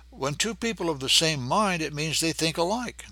When 0.09 0.35
two 0.35 0.55
people 0.55 0.89
of 0.89 0.99
the 0.99 1.09
same 1.09 1.41
mind, 1.41 1.81
it 1.81 1.93
means 1.93 2.19
they 2.19 2.33
think 2.33 2.57
alike. 2.57 3.05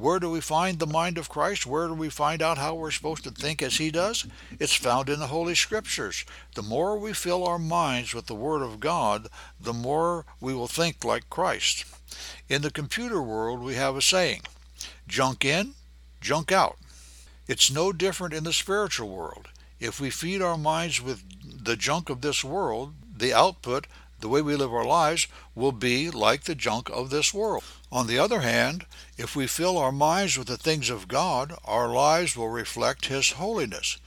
Where 0.00 0.18
do 0.18 0.30
we 0.30 0.40
find 0.40 0.78
the 0.78 0.86
mind 0.86 1.18
of 1.18 1.28
Christ? 1.28 1.66
Where 1.66 1.86
do 1.86 1.92
we 1.92 2.08
find 2.08 2.40
out 2.40 2.56
how 2.56 2.74
we're 2.74 2.90
supposed 2.90 3.22
to 3.24 3.30
think 3.30 3.60
as 3.60 3.76
He 3.76 3.90
does? 3.90 4.26
It's 4.58 4.74
found 4.74 5.10
in 5.10 5.20
the 5.20 5.26
Holy 5.26 5.54
Scriptures. 5.54 6.24
The 6.54 6.62
more 6.62 6.98
we 6.98 7.12
fill 7.12 7.46
our 7.46 7.58
minds 7.58 8.14
with 8.14 8.26
the 8.26 8.34
Word 8.34 8.62
of 8.62 8.80
God, 8.80 9.28
the 9.60 9.74
more 9.74 10.24
we 10.40 10.54
will 10.54 10.68
think 10.68 11.04
like 11.04 11.28
Christ. 11.28 11.84
In 12.48 12.62
the 12.62 12.70
computer 12.70 13.22
world, 13.22 13.60
we 13.60 13.74
have 13.74 13.94
a 13.94 14.00
saying 14.00 14.40
junk 15.06 15.44
in, 15.44 15.74
junk 16.22 16.50
out. 16.50 16.78
It's 17.46 17.70
no 17.70 17.92
different 17.92 18.32
in 18.32 18.44
the 18.44 18.54
spiritual 18.54 19.10
world. 19.10 19.48
If 19.80 20.00
we 20.00 20.08
feed 20.08 20.40
our 20.40 20.56
minds 20.56 21.02
with 21.02 21.22
the 21.44 21.76
junk 21.76 22.08
of 22.08 22.22
this 22.22 22.42
world, 22.42 22.94
the 23.14 23.34
output 23.34 23.86
the 24.20 24.28
way 24.28 24.40
we 24.40 24.56
live 24.56 24.72
our 24.72 24.84
lives 24.84 25.26
will 25.54 25.72
be 25.72 26.10
like 26.10 26.44
the 26.44 26.54
junk 26.54 26.88
of 26.90 27.10
this 27.10 27.34
world. 27.34 27.64
On 27.92 28.06
the 28.06 28.18
other 28.18 28.40
hand, 28.40 28.86
if 29.16 29.34
we 29.34 29.46
fill 29.46 29.76
our 29.76 29.90
minds 29.90 30.38
with 30.38 30.46
the 30.46 30.56
things 30.56 30.90
of 30.90 31.08
God, 31.08 31.56
our 31.64 31.88
lives 31.88 32.36
will 32.36 32.48
reflect 32.48 33.06
His 33.06 33.32
holiness. 33.32 33.98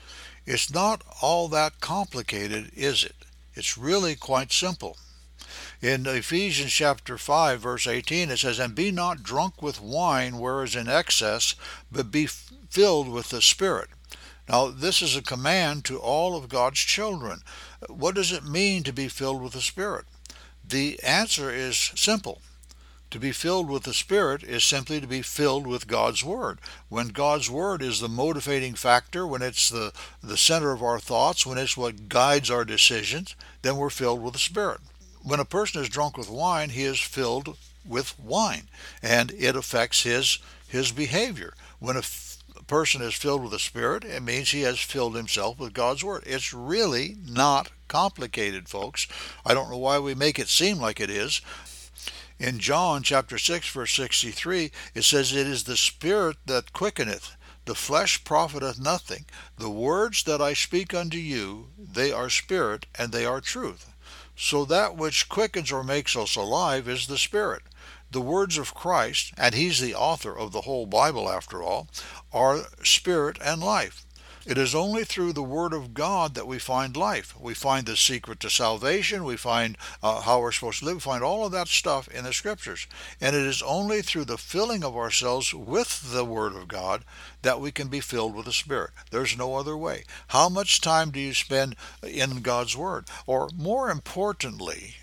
It's 0.45 0.73
not 0.73 1.03
all 1.21 1.49
that 1.49 1.81
complicated, 1.81 2.71
is 2.75 3.03
it? 3.03 3.15
It's 3.55 3.77
really 3.77 4.15
quite 4.15 4.51
simple. 4.51 4.97
In 5.81 6.07
Ephesians 6.07 6.71
chapter 6.71 7.17
5 7.17 7.59
verse 7.59 7.85
18 7.85 8.29
it 8.29 8.39
says, 8.39 8.57
"And 8.57 8.73
be 8.73 8.89
not 8.89 9.21
drunk 9.21 9.61
with 9.61 9.81
wine 9.81 10.37
whereas 10.37 10.75
in 10.75 10.87
excess, 10.87 11.55
but 11.91 12.09
be 12.09 12.25
filled 12.25 13.09
with 13.09 13.29
the 13.29 13.41
Spirit." 13.41 13.89
Now, 14.47 14.69
this 14.69 15.01
is 15.01 15.15
a 15.15 15.21
command 15.21 15.85
to 15.85 15.99
all 15.99 16.35
of 16.35 16.49
God's 16.49 16.79
children. 16.79 17.43
What 17.87 18.15
does 18.15 18.31
it 18.31 18.45
mean 18.45 18.83
to 18.83 18.93
be 18.93 19.09
filled 19.09 19.41
with 19.41 19.53
the 19.53 19.61
Spirit? 19.61 20.05
The 20.63 21.01
answer 21.03 21.53
is 21.53 21.91
simple. 21.95 22.41
To 23.13 23.19
be 23.19 23.31
filled 23.31 23.69
with 23.69 23.83
the 23.83 23.93
Spirit 23.93 24.41
is 24.41 24.63
simply 24.63 24.99
to 24.99 25.05
be 25.05 25.21
filled 25.21 25.67
with 25.67 25.85
God's 25.85 26.23
Word. 26.23 26.57
When 26.89 27.09
God's 27.09 27.47
Word 27.47 27.83
is 27.83 27.99
the 27.99 28.09
motivating 28.09 28.73
factor, 28.73 29.27
when 29.27 29.43
it's 29.43 29.69
the, 29.69 29.93
the 30.23 30.35
center 30.35 30.71
of 30.71 30.81
our 30.81 30.99
thoughts, 30.99 31.45
when 31.45 31.59
it's 31.59 31.77
what 31.77 32.09
guides 32.09 32.49
our 32.49 32.65
decisions, 32.65 33.35
then 33.61 33.77
we're 33.77 33.91
filled 33.91 34.23
with 34.23 34.33
the 34.33 34.39
Spirit. 34.39 34.81
When 35.21 35.39
a 35.39 35.45
person 35.45 35.79
is 35.79 35.89
drunk 35.89 36.17
with 36.17 36.27
wine, 36.27 36.71
he 36.71 36.85
is 36.85 36.99
filled 36.99 37.55
with 37.87 38.19
wine, 38.19 38.63
and 39.03 39.29
it 39.37 39.55
affects 39.55 40.01
his 40.01 40.39
his 40.67 40.91
behavior. 40.91 41.53
When 41.77 41.97
a 41.97 42.03
person 42.65 43.03
is 43.03 43.13
filled 43.13 43.43
with 43.43 43.51
the 43.51 43.59
Spirit, 43.59 44.05
it 44.05 44.23
means 44.23 44.49
he 44.49 44.61
has 44.61 44.79
filled 44.79 45.15
himself 45.15 45.59
with 45.59 45.73
God's 45.73 46.03
Word. 46.03 46.23
It's 46.25 46.51
really 46.51 47.17
not 47.23 47.69
complicated, 47.87 48.67
folks. 48.67 49.07
I 49.45 49.53
don't 49.53 49.69
know 49.69 49.77
why 49.77 49.99
we 49.99 50.15
make 50.15 50.39
it 50.39 50.47
seem 50.47 50.79
like 50.79 50.99
it 50.99 51.11
is. 51.11 51.41
In 52.39 52.59
John 52.59 53.03
chapter 53.03 53.37
6, 53.37 53.69
verse 53.69 53.93
63, 53.93 54.71
it 54.93 55.03
says, 55.03 55.33
It 55.33 55.47
is 55.47 55.63
the 55.63 55.77
Spirit 55.77 56.37
that 56.45 56.73
quickeneth, 56.73 57.35
the 57.65 57.75
flesh 57.75 58.23
profiteth 58.23 58.79
nothing. 58.79 59.25
The 59.57 59.69
words 59.69 60.23
that 60.23 60.41
I 60.41 60.53
speak 60.53 60.93
unto 60.93 61.17
you, 61.17 61.69
they 61.77 62.11
are 62.11 62.29
spirit 62.29 62.85
and 62.95 63.11
they 63.11 63.25
are 63.25 63.39
truth. 63.39 63.93
So 64.35 64.65
that 64.65 64.97
which 64.97 65.29
quickens 65.29 65.71
or 65.71 65.83
makes 65.83 66.15
us 66.15 66.35
alive 66.35 66.87
is 66.87 67.07
the 67.07 67.17
Spirit 67.17 67.63
the 68.13 68.21
words 68.21 68.57
of 68.57 68.75
Christ, 68.75 69.33
and 69.37 69.53
He's 69.53 69.81
the 69.81 69.95
author 69.95 70.37
of 70.37 70.51
the 70.51 70.61
whole 70.61 70.85
Bible 70.85 71.29
after 71.29 71.61
all, 71.61 71.87
are 72.31 72.67
spirit 72.83 73.37
and 73.43 73.61
life. 73.61 74.05
It 74.45 74.57
is 74.57 74.75
only 74.75 75.05
through 75.05 75.31
the 75.33 75.41
Word 75.41 75.71
of 75.71 75.93
God 75.93 76.35
that 76.35 76.47
we 76.47 76.59
find 76.59 76.97
life. 76.97 77.33
We 77.39 77.53
find 77.53 77.85
the 77.85 77.95
secret 77.95 78.41
to 78.41 78.49
salvation. 78.49 79.23
We 79.23 79.37
find 79.37 79.77
uh, 80.01 80.19
how 80.19 80.41
we're 80.41 80.51
supposed 80.51 80.79
to 80.79 80.85
live. 80.85 80.95
We 80.95 80.99
find 80.99 81.23
all 81.23 81.45
of 81.45 81.53
that 81.53 81.69
stuff 81.69 82.09
in 82.09 82.25
the 82.25 82.33
Scriptures. 82.33 82.85
And 83.21 83.37
it 83.37 83.43
is 83.43 83.61
only 83.61 84.01
through 84.01 84.25
the 84.25 84.37
filling 84.37 84.83
of 84.83 84.97
ourselves 84.97 85.53
with 85.53 86.11
the 86.11 86.25
Word 86.25 86.55
of 86.55 86.67
God 86.67 87.05
that 87.41 87.61
we 87.61 87.71
can 87.71 87.87
be 87.87 88.01
filled 88.01 88.35
with 88.35 88.45
the 88.45 88.51
Spirit. 88.51 88.91
There's 89.11 89.37
no 89.37 89.55
other 89.55 89.77
way. 89.77 90.03
How 90.27 90.49
much 90.49 90.81
time 90.81 91.11
do 91.11 91.21
you 91.21 91.33
spend 91.33 91.77
in 92.05 92.41
God's 92.41 92.75
Word? 92.75 93.05
Or 93.25 93.47
more 93.55 93.89
importantly, 93.89 94.95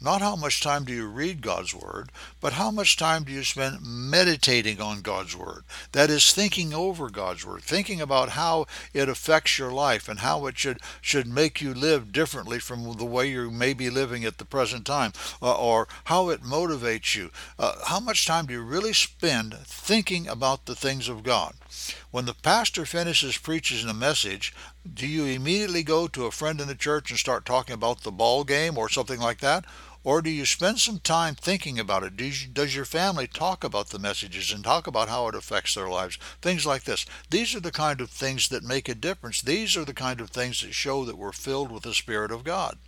not 0.00 0.22
how 0.22 0.34
much 0.34 0.60
time 0.60 0.84
do 0.84 0.92
you 0.92 1.06
read 1.06 1.42
God's 1.42 1.74
Word, 1.74 2.10
but 2.40 2.54
how 2.54 2.70
much 2.70 2.96
time 2.96 3.24
do 3.24 3.32
you 3.32 3.44
spend 3.44 3.80
meditating 3.82 4.80
on 4.80 5.02
God's 5.02 5.36
Word? 5.36 5.64
That 5.92 6.08
is, 6.08 6.32
thinking 6.32 6.72
over 6.72 7.10
God's 7.10 7.44
Word, 7.44 7.62
thinking 7.62 8.00
about 8.00 8.30
how 8.30 8.66
it 8.94 9.08
affects 9.08 9.58
your 9.58 9.70
life 9.70 10.08
and 10.08 10.20
how 10.20 10.46
it 10.46 10.56
should, 10.56 10.80
should 11.00 11.26
make 11.26 11.60
you 11.60 11.74
live 11.74 12.12
differently 12.12 12.58
from 12.58 12.96
the 12.96 13.04
way 13.04 13.28
you 13.28 13.50
may 13.50 13.74
be 13.74 13.90
living 13.90 14.24
at 14.24 14.38
the 14.38 14.44
present 14.44 14.86
time, 14.86 15.12
uh, 15.42 15.54
or 15.54 15.86
how 16.04 16.30
it 16.30 16.42
motivates 16.42 17.14
you. 17.14 17.30
Uh, 17.58 17.74
how 17.86 18.00
much 18.00 18.26
time 18.26 18.46
do 18.46 18.54
you 18.54 18.62
really 18.62 18.94
spend 18.94 19.54
thinking 19.64 20.26
about 20.26 20.64
the 20.64 20.74
things 20.74 21.08
of 21.08 21.22
God? 21.22 21.54
When 22.10 22.24
the 22.24 22.34
pastor 22.34 22.84
finishes 22.84 23.36
preaching 23.36 23.88
a 23.88 23.94
message, 23.94 24.52
do 24.92 25.06
you 25.06 25.24
immediately 25.24 25.82
go 25.82 26.08
to 26.08 26.26
a 26.26 26.30
friend 26.30 26.60
in 26.60 26.68
the 26.68 26.74
church 26.74 27.10
and 27.10 27.18
start 27.18 27.44
talking 27.44 27.74
about 27.74 28.02
the 28.02 28.10
ball 28.10 28.44
game 28.44 28.76
or 28.76 28.88
something 28.88 29.20
like 29.20 29.38
that? 29.40 29.64
Or 30.02 30.22
do 30.22 30.30
you 30.30 30.46
spend 30.46 30.78
some 30.78 30.98
time 30.98 31.34
thinking 31.34 31.78
about 31.78 32.04
it? 32.04 32.16
Does 32.54 32.74
your 32.74 32.86
family 32.86 33.26
talk 33.26 33.62
about 33.62 33.90
the 33.90 33.98
messages 33.98 34.50
and 34.50 34.64
talk 34.64 34.86
about 34.86 35.10
how 35.10 35.28
it 35.28 35.34
affects 35.34 35.74
their 35.74 35.90
lives? 35.90 36.16
Things 36.40 36.64
like 36.64 36.84
this. 36.84 37.04
These 37.28 37.54
are 37.54 37.60
the 37.60 37.70
kind 37.70 38.00
of 38.00 38.08
things 38.08 38.48
that 38.48 38.62
make 38.62 38.88
a 38.88 38.94
difference. 38.94 39.42
These 39.42 39.76
are 39.76 39.84
the 39.84 39.92
kind 39.92 40.20
of 40.22 40.30
things 40.30 40.62
that 40.62 40.72
show 40.72 41.04
that 41.04 41.18
we're 41.18 41.32
filled 41.32 41.70
with 41.70 41.82
the 41.82 41.92
Spirit 41.92 42.30
of 42.30 42.44
God. 42.44 42.78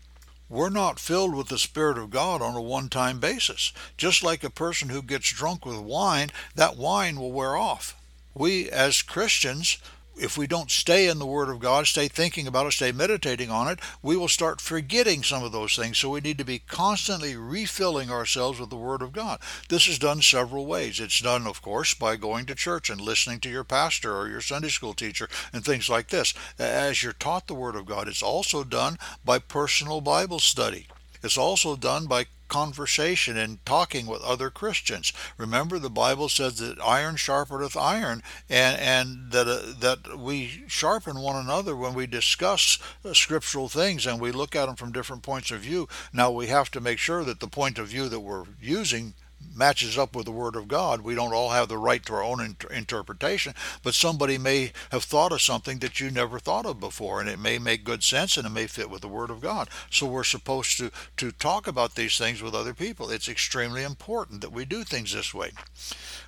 We're 0.48 0.70
not 0.70 0.98
filled 0.98 1.34
with 1.34 1.48
the 1.48 1.58
Spirit 1.58 1.98
of 1.98 2.10
God 2.10 2.40
on 2.40 2.54
a 2.54 2.62
one 2.62 2.88
time 2.88 3.20
basis. 3.20 3.72
Just 3.96 4.22
like 4.22 4.42
a 4.42 4.50
person 4.50 4.88
who 4.88 5.02
gets 5.02 5.32
drunk 5.32 5.66
with 5.66 5.78
wine, 5.78 6.30
that 6.54 6.76
wine 6.76 7.20
will 7.20 7.32
wear 7.32 7.56
off. 7.56 7.94
We, 8.34 8.70
as 8.70 9.02
Christians, 9.02 9.78
if 10.16 10.36
we 10.36 10.46
don't 10.46 10.70
stay 10.70 11.08
in 11.08 11.18
the 11.18 11.26
Word 11.26 11.48
of 11.48 11.58
God, 11.58 11.86
stay 11.86 12.08
thinking 12.08 12.46
about 12.46 12.66
it, 12.66 12.72
stay 12.72 12.92
meditating 12.92 13.50
on 13.50 13.68
it, 13.68 13.80
we 14.02 14.16
will 14.16 14.28
start 14.28 14.60
forgetting 14.60 15.22
some 15.22 15.42
of 15.42 15.52
those 15.52 15.76
things. 15.76 15.98
So 15.98 16.10
we 16.10 16.20
need 16.20 16.38
to 16.38 16.44
be 16.44 16.58
constantly 16.58 17.36
refilling 17.36 18.10
ourselves 18.10 18.60
with 18.60 18.70
the 18.70 18.76
Word 18.76 19.02
of 19.02 19.12
God. 19.12 19.40
This 19.68 19.88
is 19.88 19.98
done 19.98 20.22
several 20.22 20.66
ways. 20.66 21.00
It's 21.00 21.20
done, 21.20 21.46
of 21.46 21.62
course, 21.62 21.94
by 21.94 22.16
going 22.16 22.46
to 22.46 22.54
church 22.54 22.90
and 22.90 23.00
listening 23.00 23.40
to 23.40 23.50
your 23.50 23.64
pastor 23.64 24.16
or 24.16 24.28
your 24.28 24.40
Sunday 24.40 24.68
school 24.68 24.94
teacher 24.94 25.28
and 25.52 25.64
things 25.64 25.88
like 25.88 26.08
this. 26.08 26.34
As 26.58 27.02
you're 27.02 27.12
taught 27.12 27.46
the 27.46 27.54
Word 27.54 27.76
of 27.76 27.86
God, 27.86 28.08
it's 28.08 28.22
also 28.22 28.64
done 28.64 28.98
by 29.24 29.38
personal 29.38 30.00
Bible 30.00 30.38
study. 30.38 30.86
It's 31.22 31.38
also 31.38 31.76
done 31.76 32.06
by 32.06 32.26
conversation 32.52 33.38
and 33.38 33.64
talking 33.64 34.06
with 34.06 34.20
other 34.20 34.50
Christians. 34.50 35.10
Remember, 35.38 35.78
the 35.78 35.88
Bible 35.88 36.28
says 36.28 36.58
that 36.58 36.78
iron 36.84 37.16
sharpeneth 37.16 37.80
iron, 37.80 38.22
and 38.50 38.78
and 38.78 39.32
that 39.32 39.48
uh, 39.48 39.72
that 39.80 40.18
we 40.18 40.64
sharpen 40.66 41.18
one 41.18 41.36
another 41.36 41.74
when 41.74 41.94
we 41.94 42.06
discuss 42.06 42.78
uh, 43.06 43.14
scriptural 43.14 43.70
things 43.70 44.04
and 44.06 44.20
we 44.20 44.32
look 44.32 44.54
at 44.54 44.66
them 44.66 44.76
from 44.76 44.92
different 44.92 45.22
points 45.22 45.50
of 45.50 45.60
view. 45.60 45.88
Now 46.12 46.30
we 46.30 46.48
have 46.48 46.70
to 46.72 46.80
make 46.80 46.98
sure 46.98 47.24
that 47.24 47.40
the 47.40 47.48
point 47.48 47.78
of 47.78 47.88
view 47.88 48.10
that 48.10 48.20
we're 48.20 48.44
using 48.60 49.14
matches 49.54 49.98
up 49.98 50.14
with 50.14 50.26
the 50.26 50.32
Word 50.32 50.56
of 50.56 50.68
God. 50.68 51.02
We 51.02 51.14
don't 51.14 51.32
all 51.32 51.50
have 51.50 51.68
the 51.68 51.78
right 51.78 52.04
to 52.06 52.14
our 52.14 52.22
own 52.22 52.40
inter- 52.40 52.68
interpretation, 52.68 53.54
but 53.82 53.94
somebody 53.94 54.38
may 54.38 54.72
have 54.90 55.04
thought 55.04 55.32
of 55.32 55.42
something 55.42 55.78
that 55.80 56.00
you 56.00 56.10
never 56.10 56.38
thought 56.38 56.66
of 56.66 56.80
before, 56.80 57.20
and 57.20 57.28
it 57.28 57.38
may 57.38 57.58
make 57.58 57.84
good 57.84 58.02
sense 58.02 58.36
and 58.36 58.46
it 58.46 58.50
may 58.50 58.66
fit 58.66 58.90
with 58.90 59.02
the 59.02 59.08
Word 59.08 59.30
of 59.30 59.40
God. 59.40 59.68
So 59.90 60.06
we're 60.06 60.24
supposed 60.24 60.78
to, 60.78 60.90
to 61.18 61.32
talk 61.32 61.66
about 61.66 61.94
these 61.94 62.16
things 62.18 62.42
with 62.42 62.54
other 62.54 62.74
people. 62.74 63.10
It's 63.10 63.28
extremely 63.28 63.82
important 63.82 64.40
that 64.40 64.52
we 64.52 64.64
do 64.64 64.84
things 64.84 65.12
this 65.12 65.34
way. 65.34 65.52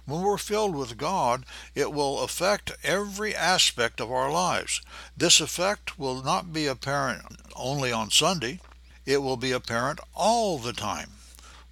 When 0.07 0.22
we're 0.22 0.38
filled 0.38 0.77
with 0.77 0.98
God, 0.98 1.46
it 1.74 1.92
will 1.92 2.20
affect 2.20 2.72
every 2.83 3.35
aspect 3.35 4.00
of 4.00 4.12
our 4.12 4.31
lives. 4.31 4.83
This 5.16 5.40
effect 5.40 5.98
will 5.98 6.22
not 6.22 6.53
be 6.53 6.66
apparent 6.66 7.22
only 7.57 7.90
on 7.92 8.11
Sunday, 8.11 8.61
it 9.07 9.22
will 9.22 9.37
be 9.37 9.53
apparent 9.53 10.00
all 10.14 10.59
the 10.59 10.72
time. 10.72 11.11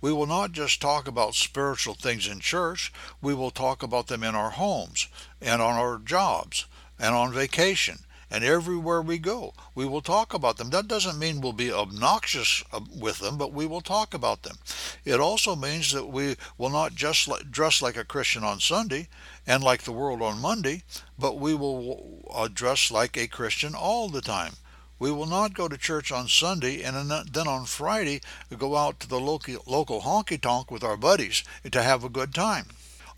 We 0.02 0.12
will 0.12 0.26
not 0.26 0.52
just 0.52 0.82
talk 0.82 1.08
about 1.08 1.34
spiritual 1.36 1.94
things 1.94 2.26
in 2.26 2.40
church, 2.40 2.92
we 3.22 3.32
will 3.32 3.52
talk 3.52 3.82
about 3.82 4.08
them 4.08 4.22
in 4.22 4.34
our 4.34 4.50
homes 4.50 5.06
and 5.40 5.62
on 5.62 5.76
our 5.76 5.98
jobs 5.98 6.66
and 6.98 7.14
on 7.14 7.32
vacation 7.32 8.00
and 8.28 8.42
everywhere 8.42 9.00
we 9.00 9.18
go. 9.18 9.54
We 9.74 9.86
will 9.86 10.00
talk 10.00 10.34
about 10.34 10.56
them. 10.56 10.70
That 10.70 10.88
doesn't 10.88 11.18
mean 11.18 11.40
we'll 11.40 11.52
be 11.52 11.70
obnoxious 11.70 12.64
uh, 12.72 12.80
with 12.90 13.18
them, 13.18 13.36
but 13.36 13.52
we 13.52 13.66
will 13.66 13.82
talk 13.82 14.12
about 14.12 14.42
them. 14.42 14.56
It 15.04 15.20
also 15.20 15.54
means 15.54 15.92
that 15.92 16.06
we 16.06 16.36
will 16.56 16.70
not 16.70 16.94
just 16.94 17.28
dress 17.50 17.80
like 17.80 17.96
a 17.96 18.04
Christian 18.04 18.42
on 18.42 18.58
Sunday 18.58 19.08
and 19.46 19.62
like 19.62 19.82
the 19.82 19.92
world 19.92 20.22
on 20.22 20.40
Monday, 20.40 20.82
but 21.18 21.38
we 21.38 21.54
will 21.54 22.24
uh, 22.34 22.48
dress 22.52 22.90
like 22.90 23.16
a 23.16 23.28
Christian 23.28 23.74
all 23.74 24.08
the 24.08 24.22
time. 24.22 24.54
We 25.02 25.10
will 25.10 25.26
not 25.26 25.54
go 25.54 25.66
to 25.66 25.76
church 25.76 26.12
on 26.12 26.28
Sunday 26.28 26.80
and 26.80 27.10
then 27.10 27.48
on 27.48 27.64
Friday 27.66 28.20
go 28.56 28.76
out 28.76 29.00
to 29.00 29.08
the 29.08 29.18
local, 29.18 29.60
local 29.66 30.02
honky 30.02 30.40
tonk 30.40 30.70
with 30.70 30.84
our 30.84 30.96
buddies 30.96 31.42
to 31.68 31.82
have 31.82 32.04
a 32.04 32.08
good 32.08 32.32
time. 32.32 32.66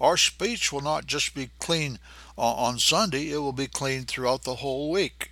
Our 0.00 0.16
speech 0.16 0.72
will 0.72 0.80
not 0.80 1.04
just 1.04 1.34
be 1.34 1.50
clean 1.58 1.98
uh, 2.38 2.40
on 2.40 2.78
Sunday, 2.78 3.32
it 3.32 3.36
will 3.36 3.52
be 3.52 3.66
clean 3.66 4.04
throughout 4.04 4.44
the 4.44 4.54
whole 4.54 4.90
week. 4.90 5.30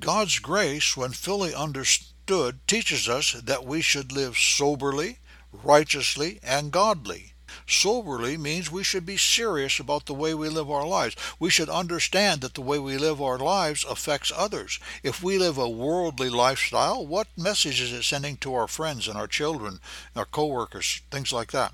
God's 0.00 0.40
grace, 0.40 0.96
when 0.96 1.12
fully 1.12 1.54
understood, 1.54 2.58
teaches 2.66 3.08
us 3.08 3.34
that 3.34 3.64
we 3.64 3.80
should 3.80 4.10
live 4.10 4.36
soberly, 4.36 5.20
righteously, 5.52 6.40
and 6.42 6.72
godly. 6.72 7.31
Soberly 7.72 8.36
means 8.36 8.70
we 8.70 8.84
should 8.84 9.06
be 9.06 9.16
serious 9.16 9.80
about 9.80 10.06
the 10.06 10.14
way 10.14 10.34
we 10.34 10.48
live 10.48 10.70
our 10.70 10.86
lives. 10.86 11.16
We 11.38 11.48
should 11.48 11.70
understand 11.70 12.42
that 12.42 12.54
the 12.54 12.60
way 12.60 12.78
we 12.78 12.98
live 12.98 13.20
our 13.20 13.38
lives 13.38 13.84
affects 13.88 14.30
others. 14.34 14.78
If 15.02 15.22
we 15.22 15.38
live 15.38 15.56
a 15.56 15.68
worldly 15.68 16.28
lifestyle, 16.28 17.06
what 17.06 17.28
message 17.36 17.80
is 17.80 17.92
it 17.92 18.02
sending 18.04 18.36
to 18.38 18.54
our 18.54 18.68
friends 18.68 19.08
and 19.08 19.16
our 19.16 19.26
children, 19.26 19.80
our 20.14 20.26
coworkers, 20.26 21.00
things 21.10 21.32
like 21.32 21.50
that? 21.52 21.72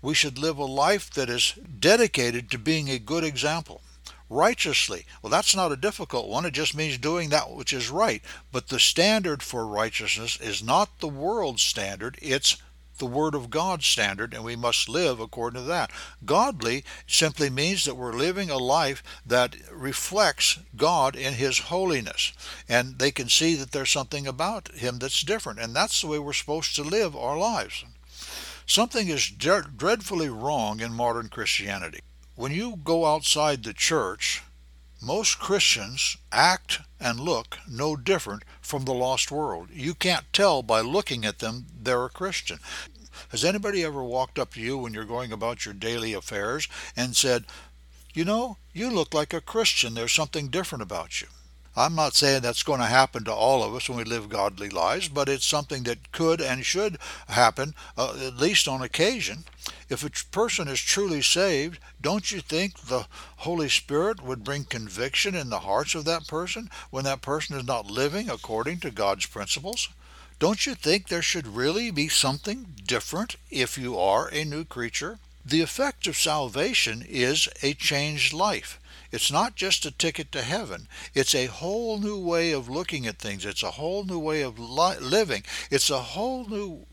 We 0.00 0.14
should 0.14 0.38
live 0.38 0.56
a 0.56 0.64
life 0.64 1.10
that 1.10 1.28
is 1.28 1.52
dedicated 1.78 2.50
to 2.50 2.58
being 2.58 2.88
a 2.88 2.98
good 2.98 3.22
example 3.22 3.82
righteously. 4.30 5.04
Well, 5.22 5.30
that's 5.30 5.54
not 5.54 5.72
a 5.72 5.76
difficult 5.76 6.28
one. 6.28 6.44
It 6.44 6.52
just 6.52 6.74
means 6.74 6.98
doing 6.98 7.28
that 7.28 7.50
which 7.50 7.72
is 7.72 7.90
right. 7.90 8.22
But 8.50 8.68
the 8.68 8.80
standard 8.80 9.42
for 9.42 9.66
righteousness 9.66 10.40
is 10.40 10.62
not 10.62 11.00
the 11.00 11.08
world's 11.08 11.62
standard, 11.62 12.18
it's 12.22 12.56
the 12.98 13.06
Word 13.06 13.34
of 13.34 13.50
God 13.50 13.82
standard, 13.82 14.34
and 14.34 14.44
we 14.44 14.56
must 14.56 14.88
live 14.88 15.20
according 15.20 15.62
to 15.62 15.66
that. 15.68 15.90
Godly 16.24 16.84
simply 17.06 17.50
means 17.50 17.84
that 17.84 17.96
we're 17.96 18.12
living 18.12 18.50
a 18.50 18.56
life 18.56 19.02
that 19.26 19.56
reflects 19.70 20.58
God 20.76 21.16
in 21.16 21.34
His 21.34 21.58
holiness, 21.58 22.32
and 22.68 22.98
they 22.98 23.10
can 23.10 23.28
see 23.28 23.54
that 23.56 23.72
there's 23.72 23.90
something 23.90 24.26
about 24.26 24.68
Him 24.74 24.98
that's 24.98 25.22
different, 25.22 25.58
and 25.58 25.74
that's 25.74 26.00
the 26.00 26.06
way 26.06 26.18
we're 26.18 26.32
supposed 26.32 26.74
to 26.76 26.82
live 26.82 27.16
our 27.16 27.38
lives. 27.38 27.84
Something 28.66 29.08
is 29.08 29.28
dreadfully 29.28 30.28
wrong 30.28 30.80
in 30.80 30.94
modern 30.94 31.28
Christianity. 31.28 32.00
When 32.34 32.52
you 32.52 32.76
go 32.82 33.06
outside 33.06 33.62
the 33.62 33.74
church, 33.74 34.42
most 35.04 35.38
Christians 35.38 36.16
act 36.32 36.80
and 36.98 37.20
look 37.20 37.58
no 37.68 37.96
different 37.96 38.42
from 38.60 38.84
the 38.84 38.94
lost 38.94 39.30
world. 39.30 39.68
You 39.72 39.94
can't 39.94 40.24
tell 40.32 40.62
by 40.62 40.80
looking 40.80 41.24
at 41.24 41.40
them 41.40 41.66
they're 41.80 42.06
a 42.06 42.10
Christian. 42.10 42.58
Has 43.28 43.44
anybody 43.44 43.84
ever 43.84 44.02
walked 44.02 44.38
up 44.38 44.54
to 44.54 44.60
you 44.60 44.78
when 44.78 44.94
you're 44.94 45.04
going 45.04 45.32
about 45.32 45.64
your 45.64 45.74
daily 45.74 46.12
affairs 46.12 46.68
and 46.96 47.14
said, 47.14 47.44
You 48.12 48.24
know, 48.24 48.56
you 48.72 48.90
look 48.90 49.14
like 49.14 49.32
a 49.32 49.40
Christian. 49.40 49.94
There's 49.94 50.12
something 50.12 50.48
different 50.48 50.82
about 50.82 51.20
you? 51.20 51.28
I'm 51.76 51.96
not 51.96 52.14
saying 52.14 52.42
that's 52.42 52.62
going 52.62 52.80
to 52.80 52.86
happen 52.86 53.24
to 53.24 53.32
all 53.32 53.64
of 53.64 53.74
us 53.74 53.88
when 53.88 53.98
we 53.98 54.04
live 54.04 54.28
godly 54.28 54.68
lives, 54.68 55.08
but 55.08 55.28
it's 55.28 55.44
something 55.44 55.82
that 55.84 56.12
could 56.12 56.40
and 56.40 56.64
should 56.64 56.98
happen, 57.28 57.74
uh, 57.98 58.14
at 58.26 58.36
least 58.36 58.68
on 58.68 58.80
occasion. 58.80 59.44
If 59.88 60.04
a 60.04 60.10
person 60.30 60.68
is 60.68 60.80
truly 60.80 61.20
saved, 61.20 61.80
don't 62.00 62.30
you 62.30 62.40
think 62.40 62.78
the 62.78 63.06
Holy 63.38 63.68
Spirit 63.68 64.22
would 64.22 64.44
bring 64.44 64.64
conviction 64.64 65.34
in 65.34 65.50
the 65.50 65.60
hearts 65.60 65.96
of 65.96 66.04
that 66.04 66.28
person 66.28 66.70
when 66.90 67.04
that 67.04 67.22
person 67.22 67.56
is 67.56 67.64
not 67.64 67.90
living 67.90 68.30
according 68.30 68.78
to 68.80 68.90
God's 68.92 69.26
principles? 69.26 69.88
Don't 70.38 70.66
you 70.66 70.74
think 70.74 71.08
there 71.08 71.22
should 71.22 71.46
really 71.46 71.90
be 71.90 72.08
something 72.08 72.74
different 72.86 73.36
if 73.50 73.76
you 73.76 73.98
are 73.98 74.28
a 74.28 74.44
new 74.44 74.64
creature? 74.64 75.18
The 75.44 75.60
effect 75.60 76.06
of 76.06 76.16
salvation 76.16 77.04
is 77.06 77.48
a 77.62 77.74
changed 77.74 78.32
life. 78.32 78.78
It's 79.12 79.30
not 79.30 79.54
just 79.54 79.86
a 79.86 79.90
ticket 79.90 80.32
to 80.32 80.42
heaven. 80.42 80.88
It's 81.14 81.34
a 81.34 81.46
whole 81.46 81.98
new 81.98 82.18
way 82.18 82.52
of 82.52 82.68
looking 82.68 83.06
at 83.06 83.18
things. 83.18 83.44
It's 83.44 83.62
a 83.62 83.72
whole 83.72 84.04
new 84.04 84.18
way 84.18 84.42
of 84.42 84.58
li- 84.58 84.98
living. 85.00 85.42
It's 85.70 85.90
a 85.90 86.00
whole 86.00 86.46
new 86.46 86.86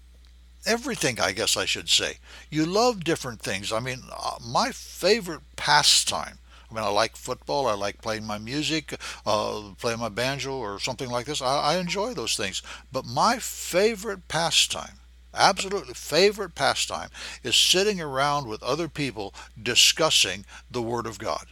everything, 0.65 1.19
I 1.19 1.31
guess 1.31 1.57
I 1.57 1.65
should 1.65 1.89
say. 1.89 2.17
You 2.49 2.65
love 2.65 3.03
different 3.03 3.41
things. 3.41 3.71
I 3.71 3.79
mean, 3.79 4.01
uh, 4.11 4.35
my 4.45 4.71
favorite 4.71 5.41
pastime. 5.55 6.37
I 6.69 6.73
mean, 6.73 6.83
I 6.83 6.89
like 6.89 7.15
football. 7.17 7.67
I 7.67 7.73
like 7.73 8.01
playing 8.01 8.25
my 8.25 8.37
music, 8.37 8.95
uh, 9.25 9.71
playing 9.77 9.99
my 9.99 10.09
banjo 10.09 10.53
or 10.53 10.79
something 10.79 11.09
like 11.09 11.25
this. 11.25 11.41
I, 11.41 11.73
I 11.73 11.77
enjoy 11.77 12.13
those 12.13 12.35
things. 12.35 12.61
But 12.91 13.05
my 13.05 13.39
favorite 13.39 14.27
pastime 14.27 14.99
absolutely 15.33 15.93
favorite 15.93 16.55
pastime 16.55 17.09
is 17.43 17.55
sitting 17.55 18.01
around 18.01 18.47
with 18.47 18.61
other 18.63 18.87
people 18.89 19.33
discussing 19.61 20.45
the 20.69 20.81
Word 20.81 21.05
of 21.05 21.19
God. 21.19 21.47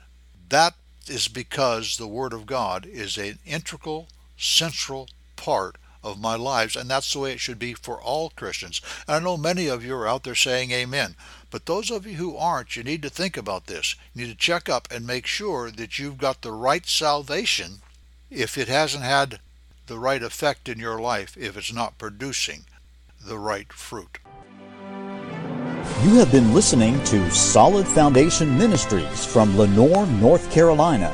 That 0.50 0.76
is 1.08 1.28
because 1.28 1.98
the 1.98 2.08
Word 2.08 2.34
of 2.34 2.46
God 2.46 2.86
is 2.86 3.18
an 3.18 3.40
integral, 3.46 4.08
central 4.38 5.08
part 5.36 5.78
of 6.04 6.20
my 6.20 6.36
lives, 6.36 6.76
and 6.76 6.90
that's 6.90 7.12
the 7.12 7.20
way 7.20 7.34
it 7.34 7.40
should 7.40 7.60
be 7.60 7.74
for 7.74 8.02
all 8.02 8.30
Christians. 8.30 8.82
And 9.08 9.16
I 9.16 9.20
know 9.20 9.38
many 9.38 9.68
of 9.68 9.84
you 9.84 9.96
are 9.96 10.08
out 10.08 10.24
there 10.24 10.36
saying 10.36 10.72
amen. 10.72 11.16
But 11.52 11.66
those 11.66 11.92
of 11.92 12.06
you 12.06 12.14
who 12.14 12.38
aren't, 12.38 12.76
you 12.76 12.84
need 12.84 13.02
to 13.02 13.10
think 13.10 13.36
about 13.36 13.68
this. 13.68 13.96
You 14.14 14.26
need 14.26 14.32
to 14.32 14.38
check 14.38 14.70
up 14.70 14.88
and 14.92 15.06
make 15.06 15.26
sure 15.26 15.72
that 15.72 16.00
you've 16.00 16.18
got 16.18 16.42
the 16.42 16.52
right 16.52 16.88
salvation 16.88 17.82
if 18.30 18.58
it 18.58 18.68
hasn't 18.68 19.04
had 19.04 19.40
the 19.88 20.00
right 20.00 20.22
effect 20.22 20.70
in 20.70 20.80
your 20.80 21.02
life, 21.02 21.36
if 21.38 21.58
it's 21.58 21.74
not 21.74 21.98
producing 21.98 22.66
the 23.26 23.38
right 23.38 23.74
fruit. 23.74 24.20
You 26.04 26.16
have 26.16 26.32
been 26.32 26.54
listening 26.54 27.04
to 27.06 27.30
Solid 27.30 27.86
Foundation 27.86 28.58
Ministries 28.58 29.26
from 29.26 29.58
Lenoir, 29.58 30.08
North 30.08 30.50
Carolina. 30.50 31.14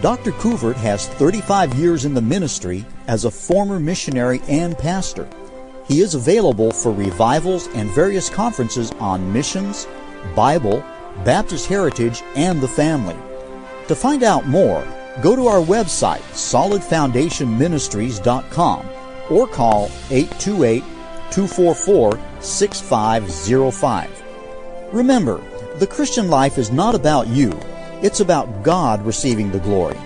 Dr. 0.00 0.32
Couvert 0.32 0.76
has 0.76 1.06
35 1.06 1.74
years 1.74 2.06
in 2.06 2.14
the 2.14 2.22
ministry 2.22 2.86
as 3.08 3.26
a 3.26 3.30
former 3.30 3.78
missionary 3.78 4.40
and 4.48 4.78
pastor. 4.78 5.28
He 5.86 6.00
is 6.00 6.14
available 6.14 6.70
for 6.70 6.92
revivals 6.92 7.66
and 7.74 7.90
various 7.90 8.30
conferences 8.30 8.90
on 8.92 9.30
missions, 9.30 9.86
Bible, 10.34 10.82
Baptist 11.22 11.66
heritage, 11.66 12.22
and 12.34 12.62
the 12.62 12.68
family. 12.68 13.16
To 13.88 13.94
find 13.94 14.22
out 14.22 14.46
more, 14.46 14.82
go 15.20 15.36
to 15.36 15.46
our 15.46 15.60
website, 15.60 16.22
solidfoundationministries.com 16.32 18.88
or 19.28 19.46
call 19.46 19.90
828 20.10 20.82
244 21.30 22.18
6505. 22.40 24.22
Remember, 24.92 25.40
the 25.78 25.86
Christian 25.86 26.28
life 26.30 26.58
is 26.58 26.70
not 26.70 26.94
about 26.94 27.26
you, 27.28 27.58
it's 28.02 28.20
about 28.20 28.62
God 28.62 29.04
receiving 29.04 29.50
the 29.50 29.58
glory. 29.60 29.98